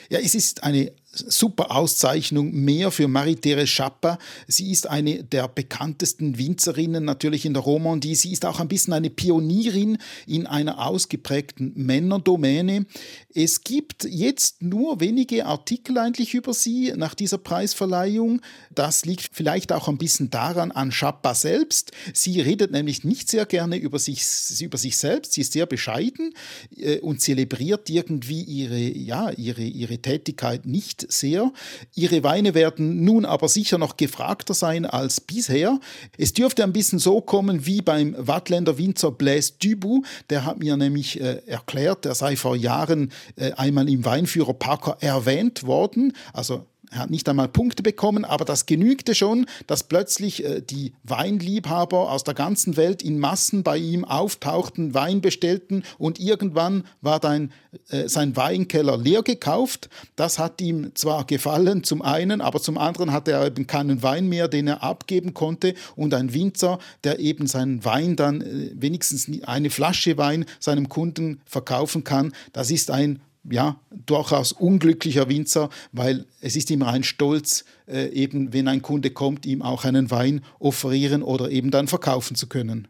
Ja, 0.10 0.20
es 0.20 0.34
ist 0.34 0.64
eine 0.64 0.92
super 1.20 1.72
Auszeichnung 1.72 2.52
mehr 2.52 2.92
für 2.92 3.08
Marie-Therese 3.08 3.68
Schapper. 3.68 4.18
Sie 4.48 4.72
ist 4.72 4.88
eine 4.88 5.24
der 5.24 5.48
bekanntesten 5.48 6.38
Winzerinnen 6.38 7.04
natürlich 7.06 7.46
in 7.46 7.54
der 7.54 7.64
Romandie. 7.64 8.16
Sie 8.16 8.32
ist 8.32 8.46
auch 8.46 8.60
ein 8.60 8.68
bisschen 8.68 8.94
eine 8.94 9.10
Pionierin 9.10 9.98
in 10.26 10.48
einer 10.48 10.86
ausgeprägten 10.86 11.74
Männerdomäne. 11.76 12.86
Es 13.34 13.64
gibt 13.64 14.04
jetzt 14.04 14.62
nur 14.62 15.00
wenige 15.00 15.46
Artikel 15.46 15.98
eigentlich 15.98 16.34
über 16.34 16.54
sie 16.54 16.94
nach 16.96 17.14
dieser 17.14 17.38
Preisverleihung. 17.38 18.42
Das 18.74 19.06
liegt 19.06 19.30
vielleicht 19.32 19.72
auch 19.72 19.88
ein 19.88 19.98
bisschen 19.98 20.30
daran 20.30 20.72
an 20.72 20.92
Schappa 20.92 21.36
selbst. 21.36 21.92
Sie 22.14 22.42
redet 22.42 22.72
nämlich 22.72 23.04
nicht 23.04 23.30
sehr 23.30 23.46
gerne 23.46 23.78
über 23.78 24.00
sich, 24.00 24.24
über 24.60 24.78
sich 24.78 24.98
selbst. 24.98 25.34
Sie 25.34 25.42
ist 25.42 25.54
sehr 25.54 25.66
bescheiden 25.66 26.34
äh, 26.76 27.00
und 27.00 27.22
zelebriert 27.22 27.90
irgendwie 27.90 28.42
ihre, 28.42 28.80
ja, 28.80 29.30
ihre, 29.32 29.64
ihre 29.64 30.00
Tätigkeit 30.00 30.66
nicht 30.66 31.07
sehr. 31.10 31.52
Ihre 31.96 32.24
Weine 32.24 32.54
werden 32.54 33.04
nun 33.04 33.26
aber 33.26 33.48
sicher 33.48 33.78
noch 33.78 33.98
gefragter 33.98 34.54
sein 34.54 34.86
als 34.86 35.22
bisher. 35.22 35.80
Es 36.18 36.34
dürfte 36.34 36.64
ein 36.64 36.74
bisschen 36.74 37.00
so 37.00 37.22
kommen 37.22 37.66
wie 37.66 37.82
beim 37.82 38.16
Wattländer 38.18 38.78
Winzer 38.78 39.12
Blaise 39.12 39.54
Dubu. 39.62 40.04
Der 40.30 40.46
hat 40.46 40.60
mir 40.60 40.78
nämlich 40.78 41.20
äh, 41.20 41.42
erklärt, 41.46 42.06
er 42.06 42.16
sei 42.16 42.36
vor 42.36 42.56
Jahren 42.56 43.12
äh, 43.36 43.52
einmal 43.54 43.90
im 43.90 44.06
Weinführer 44.06 44.54
Parker 44.54 44.98
erwähnt 45.02 45.66
worden. 45.66 46.14
Also 46.34 46.66
er 46.92 47.00
hat 47.00 47.10
nicht 47.10 47.28
einmal 47.28 47.48
Punkte 47.48 47.84
bekommen, 47.84 48.24
aber 48.24 48.46
das 48.46 48.66
genügte 48.66 49.14
schon, 49.16 49.46
dass 49.68 49.84
plötzlich 49.84 50.44
äh, 50.44 50.62
die 50.62 50.94
Weinliebhaber 51.04 52.12
aus 52.12 52.24
der 52.24 52.34
ganzen 52.34 52.78
Welt 52.78 53.02
in 53.02 53.20
Massen 53.20 53.64
bei 53.64 53.78
ihm 53.78 54.06
auftauchten, 54.06 54.94
Wein 54.94 55.22
bestellten 55.22 55.84
und 55.98 56.20
irgendwann 56.20 56.84
war 57.02 57.20
dein, 57.20 57.52
äh, 57.90 58.08
sein 58.08 58.36
Weinkeller 58.36 58.98
leer 58.98 59.24
gekauft. 59.24 59.90
Das 60.16 60.40
hat 60.40 60.62
ihm 60.62 60.92
zwar 60.96 61.26
gefallen 61.26 61.84
zum 61.84 62.02
einen, 62.02 62.42
aber 62.42 62.62
zum 62.62 62.78
anderen 62.78 63.12
hatte 63.12 63.32
er 63.32 63.46
eben 63.46 63.68
keinen 63.68 64.02
Wein 64.04 64.28
mehr, 64.30 64.48
den 64.48 64.68
er 64.68 64.84
abgeben 64.84 65.34
konnte 65.34 65.74
und 65.96 66.14
ein 66.14 66.34
Winzer, 66.34 66.80
der 67.04 67.20
eben 67.20 67.48
seinen 67.48 67.84
Wein 67.84 68.16
dann 68.16 68.42
äh, 68.42 68.72
wenigstens 68.74 69.30
eine 69.44 69.70
Flasche 69.70 70.18
Wein 70.18 70.46
seinem 70.60 70.90
Kunden 70.90 71.42
verkaufen 71.46 72.04
kann, 72.04 72.34
das 72.54 72.72
ist 72.72 72.92
ein 72.92 73.20
ja, 73.44 73.80
durchaus 73.92 74.52
unglücklicher 74.52 75.30
Winzer, 75.30 75.70
weil 75.92 76.26
es 76.42 76.56
ist 76.56 76.70
ihm 76.70 76.84
ein 76.84 77.04
Stolz, 77.04 77.66
äh, 77.88 78.10
eben 78.10 78.54
wenn 78.54 78.68
ein 78.68 78.82
Kunde 78.82 79.12
kommt, 79.12 79.46
ihm 79.46 79.62
auch 79.62 79.86
einen 79.86 80.12
Wein 80.12 80.42
offerieren 80.60 81.24
oder 81.24 81.50
eben 81.50 81.72
dann 81.72 81.88
verkaufen 81.88 82.36
zu 82.36 82.48
können. 82.48 82.88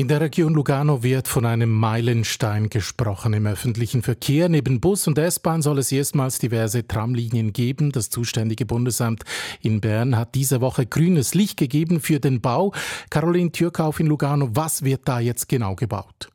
In 0.00 0.08
der 0.08 0.22
Region 0.22 0.54
Lugano 0.54 1.02
wird 1.02 1.28
von 1.28 1.44
einem 1.44 1.68
Meilenstein 1.68 2.70
gesprochen 2.70 3.34
im 3.34 3.46
öffentlichen 3.46 4.00
Verkehr. 4.00 4.48
Neben 4.48 4.80
Bus 4.80 5.06
und 5.06 5.18
S-Bahn 5.18 5.60
soll 5.60 5.78
es 5.78 5.92
erstmals 5.92 6.38
diverse 6.38 6.88
Tramlinien 6.88 7.52
geben. 7.52 7.92
Das 7.92 8.08
zuständige 8.08 8.64
Bundesamt 8.64 9.24
in 9.60 9.82
Bern 9.82 10.16
hat 10.16 10.34
diese 10.34 10.62
Woche 10.62 10.86
grünes 10.86 11.34
Licht 11.34 11.58
gegeben 11.58 12.00
für 12.00 12.18
den 12.18 12.40
Bau. 12.40 12.72
Caroline 13.10 13.52
Türkauf 13.52 14.00
in 14.00 14.06
Lugano, 14.06 14.48
was 14.54 14.84
wird 14.84 15.02
da 15.04 15.20
jetzt 15.20 15.50
genau 15.50 15.74
gebaut? 15.74 16.30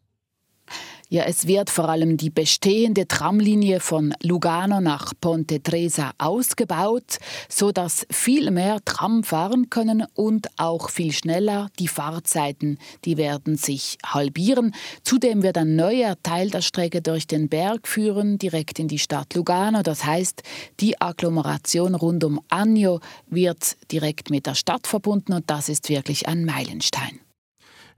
Ja, 1.09 1.23
es 1.25 1.45
wird 1.45 1.69
vor 1.69 1.87
allem 1.87 2.17
die 2.17 2.31
bestehende 2.31 3.07
Tramlinie 3.07 3.79
von 3.79 4.15
Lugano 4.23 4.81
nach 4.81 5.13
Ponte 5.21 5.61
Tresa 5.61 6.11
ausgebaut, 6.17 7.19
so 7.47 7.71
dass 7.71 8.07
viel 8.09 8.49
mehr 8.49 8.79
Tram 8.85 9.23
fahren 9.23 9.69
können 9.69 10.03
und 10.15 10.47
auch 10.57 10.89
viel 10.89 11.11
schneller. 11.11 11.69
Die 11.77 11.87
Fahrzeiten, 11.87 12.79
die 13.05 13.17
werden 13.17 13.55
sich 13.55 13.99
halbieren. 14.03 14.73
Zudem 15.03 15.43
wird 15.43 15.59
ein 15.59 15.75
neuer 15.75 16.15
Teil 16.23 16.49
der 16.49 16.61
Strecke 16.61 17.03
durch 17.03 17.27
den 17.27 17.49
Berg 17.49 17.87
führen, 17.87 18.39
direkt 18.39 18.79
in 18.79 18.87
die 18.87 18.99
Stadt 18.99 19.35
Lugano. 19.35 19.83
Das 19.83 20.05
heißt, 20.05 20.41
die 20.79 20.99
Agglomeration 20.99 21.93
rund 21.93 22.23
um 22.23 22.41
Agno 22.49 22.99
wird 23.27 23.77
direkt 23.91 24.31
mit 24.31 24.47
der 24.47 24.55
Stadt 24.55 24.87
verbunden 24.87 25.33
und 25.33 25.51
das 25.51 25.69
ist 25.69 25.87
wirklich 25.89 26.27
ein 26.27 26.45
Meilenstein. 26.45 27.24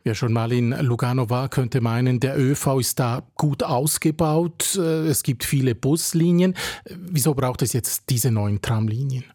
Wer 0.08 0.16
schon 0.16 0.32
mal 0.32 0.54
in 0.54 0.70
Lugano 0.70 1.30
war, 1.30 1.50
könnte 1.50 1.82
meinen, 1.82 2.22
der 2.22 2.40
ÖV 2.40 2.80
ist 2.80 2.98
da 2.98 3.24
gut 3.36 3.62
ausgebaut. 3.62 4.78
Äh, 4.78 5.06
es 5.08 5.22
gibt 5.22 5.44
viele 5.44 5.76
Buslinien. 5.76 6.54
Wieso 6.86 7.34
braucht 7.34 7.62
es 7.62 7.74
jetzt 7.74 8.04
diese 8.10 8.32
neuen 8.32 8.62
Tramlinien? 8.62 9.26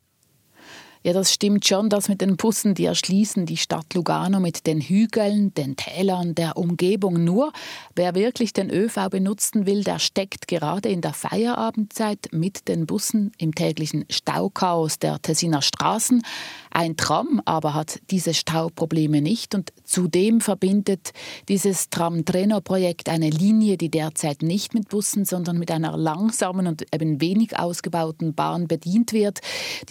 Ja, 1.04 1.12
das 1.12 1.30
stimmt 1.30 1.66
schon, 1.66 1.90
dass 1.90 2.08
mit 2.08 2.20
den 2.20 2.36
Bussen, 2.36 2.74
die 2.74 2.84
erschließen 2.84 3.44
die 3.44 3.56
Stadt 3.56 3.92
Lugano 3.92 4.40
mit 4.40 4.66
den 4.66 4.80
Hügeln, 4.80 5.52
den 5.52 5.76
Tälern, 5.76 6.34
der 6.34 6.56
Umgebung. 6.56 7.24
Nur 7.24 7.52
wer 7.96 8.14
wirklich 8.14 8.54
den 8.54 8.70
ÖV 8.70 9.10
benutzen 9.10 9.66
will, 9.66 9.84
der 9.84 9.98
steckt 9.98 10.46
gerade 10.46 10.88
in 10.88 11.00
der 11.00 11.12
Feierabendzeit 11.12 12.28
mit 12.30 12.68
den 12.68 12.86
Bussen 12.86 13.32
im 13.36 13.54
täglichen 13.54 14.04
Stauchaos 14.08 15.00
der 15.00 15.20
Tessiner 15.20 15.60
Straßen. 15.60 16.22
Ein 16.74 16.96
Tram 16.96 17.42
aber 17.44 17.74
hat 17.74 18.00
diese 18.10 18.32
Stauprobleme 18.32 19.20
nicht 19.20 19.54
und 19.54 19.72
zudem 19.84 20.40
verbindet 20.40 21.12
dieses 21.50 21.90
Tram-Treno-Projekt 21.90 23.10
eine 23.10 23.28
Linie, 23.28 23.76
die 23.76 23.90
derzeit 23.90 24.40
nicht 24.40 24.72
mit 24.72 24.88
Bussen, 24.88 25.26
sondern 25.26 25.58
mit 25.58 25.70
einer 25.70 25.98
langsamen 25.98 26.66
und 26.66 26.86
eben 26.94 27.20
wenig 27.20 27.58
ausgebauten 27.58 28.32
Bahn 28.32 28.68
bedient 28.68 29.12
wird. 29.12 29.40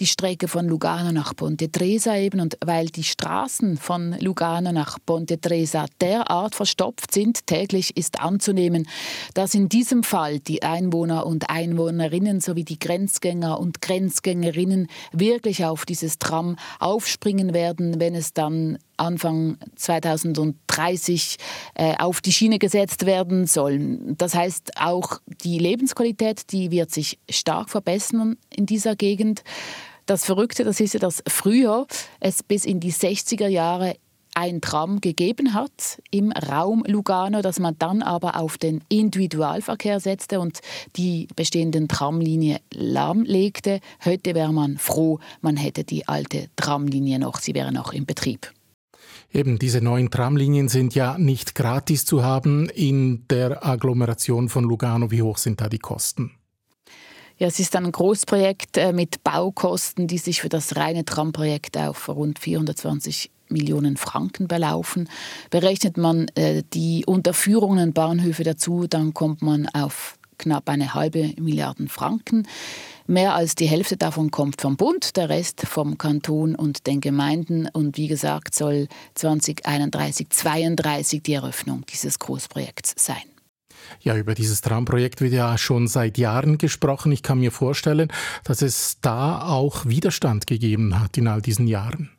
Die 0.00 0.08
Strecke 0.08 0.48
von 0.48 0.66
Lugano 0.66 1.12
nach 1.12 1.36
Ponte 1.36 1.70
Tresa 1.70 2.16
eben 2.16 2.40
und 2.40 2.58
weil 2.64 2.86
die 2.86 3.04
Straßen 3.04 3.76
von 3.76 4.16
Lugano 4.18 4.72
nach 4.72 4.98
Ponte 5.06 5.40
Tresa 5.40 5.86
derart 6.00 6.56
verstopft 6.56 7.14
sind, 7.14 7.46
täglich 7.46 7.96
ist 7.96 8.20
anzunehmen, 8.20 8.88
dass 9.34 9.54
in 9.54 9.68
diesem 9.68 10.02
Fall 10.02 10.40
die 10.40 10.64
Einwohner 10.64 11.26
und 11.26 11.48
Einwohnerinnen 11.48 12.40
sowie 12.40 12.64
die 12.64 12.80
Grenzgänger 12.80 13.60
und 13.60 13.80
Grenzgängerinnen 13.80 14.88
wirklich 15.12 15.64
auf 15.64 15.86
dieses 15.86 16.18
Tram 16.18 16.56
aufspringen 16.78 17.54
werden, 17.54 18.00
wenn 18.00 18.14
es 18.14 18.32
dann 18.32 18.78
Anfang 18.96 19.58
2030 19.76 21.36
äh, 21.74 21.94
auf 21.98 22.20
die 22.20 22.32
Schiene 22.32 22.58
gesetzt 22.58 23.06
werden 23.06 23.46
soll. 23.46 23.98
Das 24.16 24.34
heißt, 24.34 24.72
auch 24.76 25.20
die 25.42 25.58
Lebensqualität, 25.58 26.52
die 26.52 26.70
wird 26.70 26.90
sich 26.90 27.18
stark 27.28 27.70
verbessern 27.70 28.36
in 28.54 28.66
dieser 28.66 28.96
Gegend. 28.96 29.42
Das 30.06 30.24
Verrückte, 30.24 30.64
das 30.64 30.80
ist 30.80 30.94
ja, 30.94 31.00
dass 31.00 31.22
früher 31.28 31.86
es 32.20 32.42
bis 32.42 32.64
in 32.64 32.80
die 32.80 32.92
60er 32.92 33.46
Jahre 33.48 33.96
ein 34.34 34.60
Tram 34.60 35.00
gegeben 35.00 35.54
hat 35.54 36.00
im 36.10 36.32
Raum 36.32 36.84
Lugano, 36.86 37.42
dass 37.42 37.58
man 37.58 37.76
dann 37.78 38.02
aber 38.02 38.36
auf 38.36 38.58
den 38.58 38.82
Individualverkehr 38.88 40.00
setzte 40.00 40.40
und 40.40 40.60
die 40.96 41.28
bestehenden 41.36 41.88
Tramlinie 41.88 42.60
lahmlegte. 42.72 43.80
Heute 44.04 44.34
wäre 44.34 44.52
man 44.52 44.78
froh, 44.78 45.18
man 45.40 45.56
hätte 45.56 45.84
die 45.84 46.08
alte 46.08 46.48
Tramlinie 46.56 47.18
noch, 47.18 47.38
sie 47.40 47.54
wäre 47.54 47.72
noch 47.72 47.92
im 47.92 48.06
Betrieb. 48.06 48.52
Eben, 49.32 49.58
diese 49.58 49.80
neuen 49.80 50.10
Tramlinien 50.10 50.68
sind 50.68 50.94
ja 50.94 51.16
nicht 51.16 51.54
gratis 51.54 52.04
zu 52.04 52.22
haben 52.22 52.68
in 52.68 53.26
der 53.28 53.64
Agglomeration 53.64 54.50
von 54.50 54.64
Lugano. 54.64 55.10
Wie 55.10 55.22
hoch 55.22 55.38
sind 55.38 55.60
da 55.60 55.68
die 55.68 55.78
Kosten? 55.78 56.32
Ja, 57.38 57.48
es 57.48 57.58
ist 57.58 57.74
ein 57.74 57.90
Großprojekt 57.90 58.76
äh, 58.76 58.92
mit 58.92 59.24
Baukosten, 59.24 60.06
die 60.06 60.18
sich 60.18 60.42
für 60.42 60.50
das 60.50 60.76
reine 60.76 61.04
Tramprojekt 61.04 61.78
auf 61.78 62.08
rund 62.08 62.38
420 62.38 63.30
Millionen 63.52 63.96
Franken 63.96 64.48
belaufen. 64.48 65.08
Berechnet 65.50 65.96
man 65.96 66.28
äh, 66.34 66.62
die 66.72 67.04
Unterführungen 67.06 67.92
Bahnhöfe 67.92 68.44
dazu, 68.44 68.86
dann 68.88 69.14
kommt 69.14 69.42
man 69.42 69.68
auf 69.68 70.18
knapp 70.38 70.68
eine 70.68 70.94
halbe 70.94 71.32
Milliarde 71.40 71.88
Franken. 71.88 72.46
Mehr 73.06 73.34
als 73.34 73.54
die 73.54 73.66
Hälfte 73.66 73.96
davon 73.96 74.30
kommt 74.30 74.60
vom 74.60 74.76
Bund, 74.76 75.16
der 75.16 75.28
Rest 75.28 75.62
vom 75.66 75.98
Kanton 75.98 76.54
und 76.54 76.86
den 76.86 77.00
Gemeinden. 77.00 77.68
Und 77.72 77.96
wie 77.96 78.08
gesagt, 78.08 78.54
soll 78.54 78.88
2031, 79.14 80.30
2032 80.30 81.22
die 81.22 81.34
Eröffnung 81.34 81.84
dieses 81.86 82.18
Großprojekts 82.18 82.94
sein. 82.96 83.22
Ja, 84.00 84.16
über 84.16 84.34
dieses 84.34 84.60
Traumprojekt 84.60 85.20
wird 85.20 85.32
ja 85.32 85.58
schon 85.58 85.88
seit 85.88 86.16
Jahren 86.18 86.58
gesprochen. 86.58 87.12
Ich 87.12 87.22
kann 87.22 87.40
mir 87.40 87.50
vorstellen, 87.50 88.08
dass 88.44 88.62
es 88.62 88.98
da 89.00 89.42
auch 89.42 89.86
Widerstand 89.86 90.46
gegeben 90.46 90.98
hat 91.00 91.18
in 91.18 91.28
all 91.28 91.42
diesen 91.42 91.66
Jahren. 91.66 92.10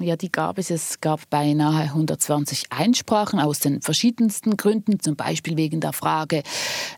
Ja, 0.00 0.16
die 0.16 0.30
gab 0.30 0.58
es. 0.58 0.70
Es 0.70 1.00
gab 1.00 1.28
beinahe 1.28 1.82
120 1.82 2.70
Einsprachen 2.70 3.40
aus 3.40 3.58
den 3.58 3.82
verschiedensten 3.82 4.56
Gründen, 4.56 5.00
zum 5.00 5.16
Beispiel 5.16 5.56
wegen 5.56 5.80
der 5.80 5.92
Frage 5.92 6.42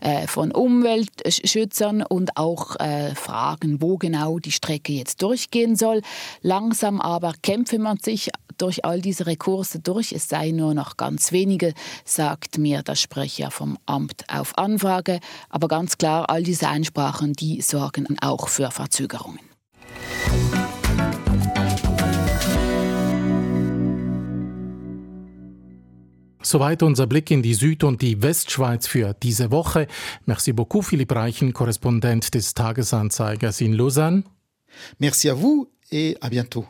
äh, 0.00 0.26
von 0.26 0.52
Umweltschützern 0.52 2.02
und 2.02 2.36
auch 2.36 2.76
äh, 2.76 3.14
Fragen, 3.14 3.80
wo 3.80 3.96
genau 3.96 4.38
die 4.38 4.52
Strecke 4.52 4.92
jetzt 4.92 5.22
durchgehen 5.22 5.76
soll. 5.76 6.02
Langsam 6.42 7.00
aber 7.00 7.32
kämpfe 7.42 7.78
man 7.78 7.98
sich 7.98 8.30
durch 8.58 8.84
all 8.84 9.00
diese 9.00 9.26
Rekurse 9.26 9.80
durch. 9.80 10.12
Es 10.12 10.28
sei 10.28 10.50
nur 10.50 10.74
noch 10.74 10.98
ganz 10.98 11.32
wenige, 11.32 11.72
sagt 12.04 12.58
mir 12.58 12.82
der 12.82 12.96
Sprecher 12.96 13.50
vom 13.50 13.78
Amt 13.86 14.24
auf 14.28 14.58
Anfrage. 14.58 15.20
Aber 15.48 15.68
ganz 15.68 15.96
klar, 15.96 16.28
all 16.28 16.42
diese 16.42 16.68
Einsprachen, 16.68 17.32
die 17.32 17.62
sorgen 17.62 18.18
auch 18.20 18.48
für 18.48 18.70
Verzögerungen. 18.70 19.40
Soweit 26.42 26.82
unser 26.82 27.06
Blick 27.06 27.30
in 27.30 27.42
die 27.42 27.54
Süd- 27.54 27.84
und 27.84 28.00
die 28.00 28.22
Westschweiz 28.22 28.86
für 28.86 29.14
diese 29.22 29.50
Woche. 29.50 29.86
Merci 30.24 30.52
beaucoup, 30.52 30.84
Philipp 30.84 31.12
Reichen, 31.12 31.52
Korrespondent 31.52 32.32
des 32.32 32.54
Tagesanzeigers 32.54 33.60
in 33.60 33.74
Lausanne. 33.74 34.24
Merci 34.98 35.28
à 35.28 35.34
vous 35.34 35.68
et 35.90 36.16
à 36.20 36.30
bientôt. 36.30 36.64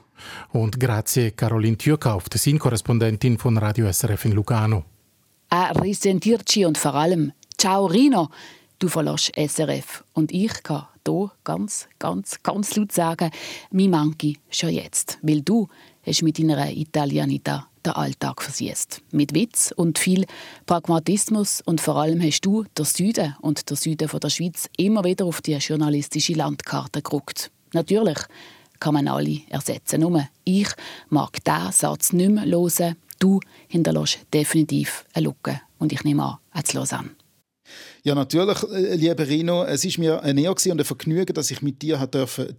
Und 0.53 0.79
grazie 0.79 1.31
Caroline 1.31 1.77
Türkauf, 1.77 2.29
Tessin-Korrespondentin 2.29 3.39
von 3.39 3.57
Radio 3.59 3.91
SRF 3.91 4.25
in 4.27 4.33
Lugano. 4.33 4.85
A 5.51 5.73
risentirci 5.73 6.65
und 6.65 6.77
vor 6.77 6.95
allem 6.95 7.33
Ciao 7.57 7.87
Rino, 7.87 8.29
du 8.79 8.89
verlässt 8.89 9.33
SRF. 9.37 10.05
Und 10.15 10.33
ich 10.33 10.63
kann 10.63 10.87
hier 11.07 11.31
ganz, 11.45 11.89
ganz, 11.99 12.43
ganz 12.43 12.77
laut 12.77 12.93
sagen, 12.93 13.31
mi 13.71 13.89
manchi 13.89 14.39
schon 14.51 14.71
jetzt. 14.71 15.19
Weil 15.23 15.43
du 15.43 15.69
hast 16.05 16.23
mit 16.23 16.39
deiner 16.39 16.71
Italianita 16.71 17.70
den 17.85 17.93
Alltag 17.93 18.43
versiehst. 18.43 19.03
Mit 19.11 19.35
Witz 19.35 19.73
und 19.75 19.99
viel 19.99 20.27
Pragmatismus 20.67 21.61
und 21.61 21.81
vor 21.81 21.97
allem 21.97 22.23
hast 22.23 22.43
du 22.43 22.65
der 22.77 22.85
Süden 22.85 23.37
und 23.41 23.69
der 23.71 23.77
Süden 23.77 24.09
von 24.09 24.21
der 24.21 24.31
Schweiz 24.31 24.69
immer 24.77 25.05
wieder 25.05 25.25
auf 25.25 25.41
die 25.41 25.55
journalistische 25.55 26.35
Landkarte 26.35 27.03
geguckt. 27.03 27.51
Natürlich 27.73 28.19
kann 28.81 28.95
man 28.95 29.09
alle 29.09 29.41
ersetzen. 29.49 30.01
Nur 30.01 30.27
ich 30.45 30.69
mag 31.09 31.45
diesen 31.45 31.73
Satz 31.73 32.13
nicht 32.13 32.31
mehr 32.31 32.45
hören. 32.47 32.97
Du 33.19 33.41
hinterlässt 33.69 34.21
definitiv 34.33 35.05
eine 35.13 35.27
Lücke. 35.27 35.61
Und 35.79 35.93
ich 35.93 36.05
nehme 36.05 36.25
an, 36.25 36.39
auch 36.53 36.73
Lausanne. 36.73 37.11
Ja, 38.03 38.15
natürlich, 38.15 38.63
äh, 38.63 38.95
lieber 38.95 39.29
Rino. 39.29 39.65
Es 39.65 39.85
ist 39.85 39.99
mir 39.99 40.23
ein 40.23 40.39
Ehre 40.39 40.55
und 40.55 40.81
ein 40.81 40.85
Vergnügen, 40.85 41.35
dass 41.35 41.51
ich 41.51 41.61
mit 41.61 41.83
dir 41.83 42.09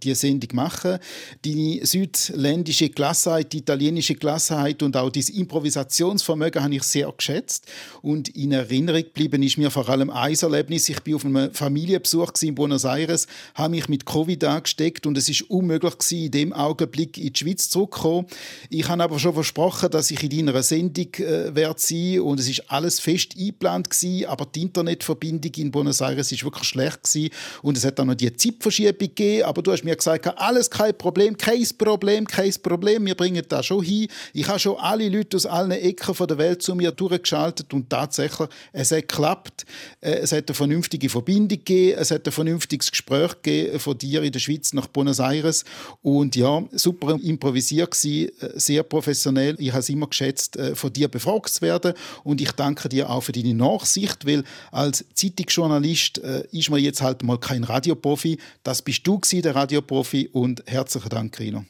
diese 0.00 0.14
Sendung 0.14 0.50
machen 0.54 0.98
Deine 1.44 1.84
südländische 1.84 2.90
Klassenheit, 2.90 3.52
die 3.52 3.58
italienische 3.58 4.14
Klassenheit 4.14 4.84
und 4.84 4.96
auch 4.96 5.10
dein 5.10 5.24
Improvisationsvermögen 5.34 6.62
habe 6.62 6.76
ich 6.76 6.84
sehr 6.84 7.12
geschätzt. 7.16 7.66
Und 8.02 8.28
in 8.28 8.52
Erinnerung 8.52 9.02
geblieben 9.02 9.42
ist 9.42 9.58
mir 9.58 9.72
vor 9.72 9.88
allem 9.88 10.10
ein 10.10 10.34
Erlebnis. 10.34 10.88
Ich 10.88 11.04
war 11.04 11.16
auf 11.16 11.24
einem 11.24 11.52
Familienbesuch 11.52 12.30
in 12.42 12.54
Buenos 12.54 12.84
Aires, 12.84 13.26
habe 13.54 13.70
mich 13.70 13.88
mit 13.88 14.06
Covid 14.06 14.44
angesteckt 14.44 15.06
und 15.06 15.18
es 15.18 15.28
ist 15.28 15.42
unmöglich 15.50 15.94
in 16.12 16.30
dem 16.30 16.52
Augenblick 16.52 17.18
in 17.18 17.32
die 17.32 17.38
Schweiz 17.38 17.68
zurückzukommen. 17.68 18.28
Ich 18.70 18.88
habe 18.88 19.02
aber 19.02 19.18
schon 19.18 19.34
versprochen, 19.34 19.90
dass 19.90 20.12
ich 20.12 20.22
in 20.22 20.46
deiner 20.46 20.62
Sendung 20.62 21.12
äh, 21.14 21.52
werde 21.52 21.80
sein 21.80 22.20
und 22.20 22.38
es 22.38 22.48
ist 22.48 22.70
alles 22.70 23.00
fest 23.00 23.34
eingeplant 23.36 23.90
gewesen, 23.90 24.26
aber 24.26 24.46
die 24.46 24.62
Internetverbindung 24.62 25.31
Verbindung 25.32 25.64
in 25.64 25.70
Buenos 25.70 26.00
Aires 26.00 26.30
ist 26.30 26.44
wirklich 26.44 26.68
schlecht 26.68 27.04
gewesen. 27.04 27.30
und 27.62 27.76
es 27.76 27.84
hat 27.84 27.98
auch 27.98 28.04
noch 28.04 28.14
die 28.14 28.34
Zeitverschiebung 28.34 28.98
gegeben, 28.98 29.44
aber 29.44 29.62
du 29.62 29.72
hast 29.72 29.84
mir 29.84 29.96
gesagt, 29.96 30.26
alles 30.38 30.68
kein 30.68 30.96
Problem, 30.96 31.36
kein 31.36 31.66
Problem, 31.78 32.26
kein 32.26 32.52
Problem, 32.62 33.06
wir 33.06 33.14
bringen 33.14 33.42
das 33.48 33.66
schon 33.66 33.82
hin. 33.82 34.08
Ich 34.32 34.46
habe 34.48 34.58
schon 34.58 34.76
alle 34.76 35.08
Leute 35.08 35.36
aus 35.36 35.46
allen 35.46 35.70
Ecken 35.70 36.14
der 36.26 36.38
Welt 36.38 36.62
zu 36.62 36.74
mir 36.74 36.92
durchgeschaltet 36.92 37.72
und 37.72 37.88
tatsächlich, 37.88 38.48
es 38.72 38.90
hat 38.92 39.08
geklappt. 39.08 39.64
Äh, 40.00 40.12
es 40.22 40.32
hat 40.32 40.48
eine 40.48 40.54
vernünftige 40.54 41.08
Verbindung 41.08 41.58
gegeben, 41.58 41.98
es 41.98 42.10
hat 42.10 42.26
ein 42.26 42.32
vernünftiges 42.32 42.90
Gespräch 42.90 43.32
gegeben 43.42 43.78
von 43.78 43.96
dir 43.96 44.22
in 44.22 44.32
der 44.32 44.40
Schweiz 44.40 44.72
nach 44.72 44.86
Buenos 44.86 45.18
Aires 45.18 45.64
und 46.02 46.36
ja, 46.36 46.62
super 46.72 47.18
improvisiert 47.22 47.90
gewesen, 47.90 48.30
äh, 48.40 48.50
sehr 48.54 48.82
professionell. 48.82 49.56
Ich 49.58 49.70
habe 49.70 49.80
es 49.80 49.88
immer 49.88 50.06
geschätzt, 50.06 50.56
äh, 50.56 50.74
von 50.74 50.92
dir 50.92 51.08
befragt 51.08 51.48
zu 51.48 51.62
werden 51.62 51.94
und 52.24 52.40
ich 52.40 52.52
danke 52.52 52.88
dir 52.88 53.08
auch 53.08 53.22
für 53.22 53.32
deine 53.32 53.54
Nachsicht, 53.54 54.26
weil 54.26 54.44
als 54.70 55.04
Zeitungsjournalist 55.22 56.18
ist 56.18 56.70
man 56.70 56.80
jetzt 56.80 57.00
halt 57.00 57.22
mal 57.22 57.38
kein 57.38 57.62
Radioprofi. 57.64 58.38
Das 58.62 58.82
bist 58.82 59.06
du 59.06 59.20
gewesen, 59.20 59.42
der 59.42 59.54
Radioprofi 59.54 60.28
und 60.32 60.64
herzlichen 60.66 61.08
Dank, 61.08 61.38
Rino. 61.38 61.64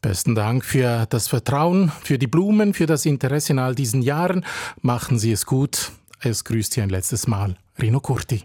Besten 0.00 0.34
Dank 0.34 0.64
für 0.64 1.06
das 1.10 1.28
Vertrauen, 1.28 1.90
für 2.02 2.18
die 2.18 2.26
Blumen, 2.26 2.74
für 2.74 2.86
das 2.86 3.06
Interesse 3.06 3.52
in 3.52 3.58
all 3.58 3.74
diesen 3.74 4.02
Jahren. 4.02 4.44
Machen 4.80 5.18
Sie 5.18 5.32
es 5.32 5.46
gut. 5.46 5.92
Es 6.20 6.44
grüßt 6.44 6.74
Sie 6.74 6.82
ein 6.82 6.90
letztes 6.90 7.26
Mal 7.26 7.56
Rino 7.80 8.00
Curti. 8.00 8.44